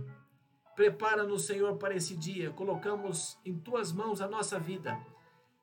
Prepara-nos, 0.75 1.45
Senhor, 1.45 1.77
para 1.77 1.95
esse 1.95 2.15
dia. 2.15 2.51
Colocamos 2.51 3.37
em 3.45 3.57
tuas 3.57 3.91
mãos 3.91 4.21
a 4.21 4.27
nossa 4.27 4.59
vida. 4.59 4.99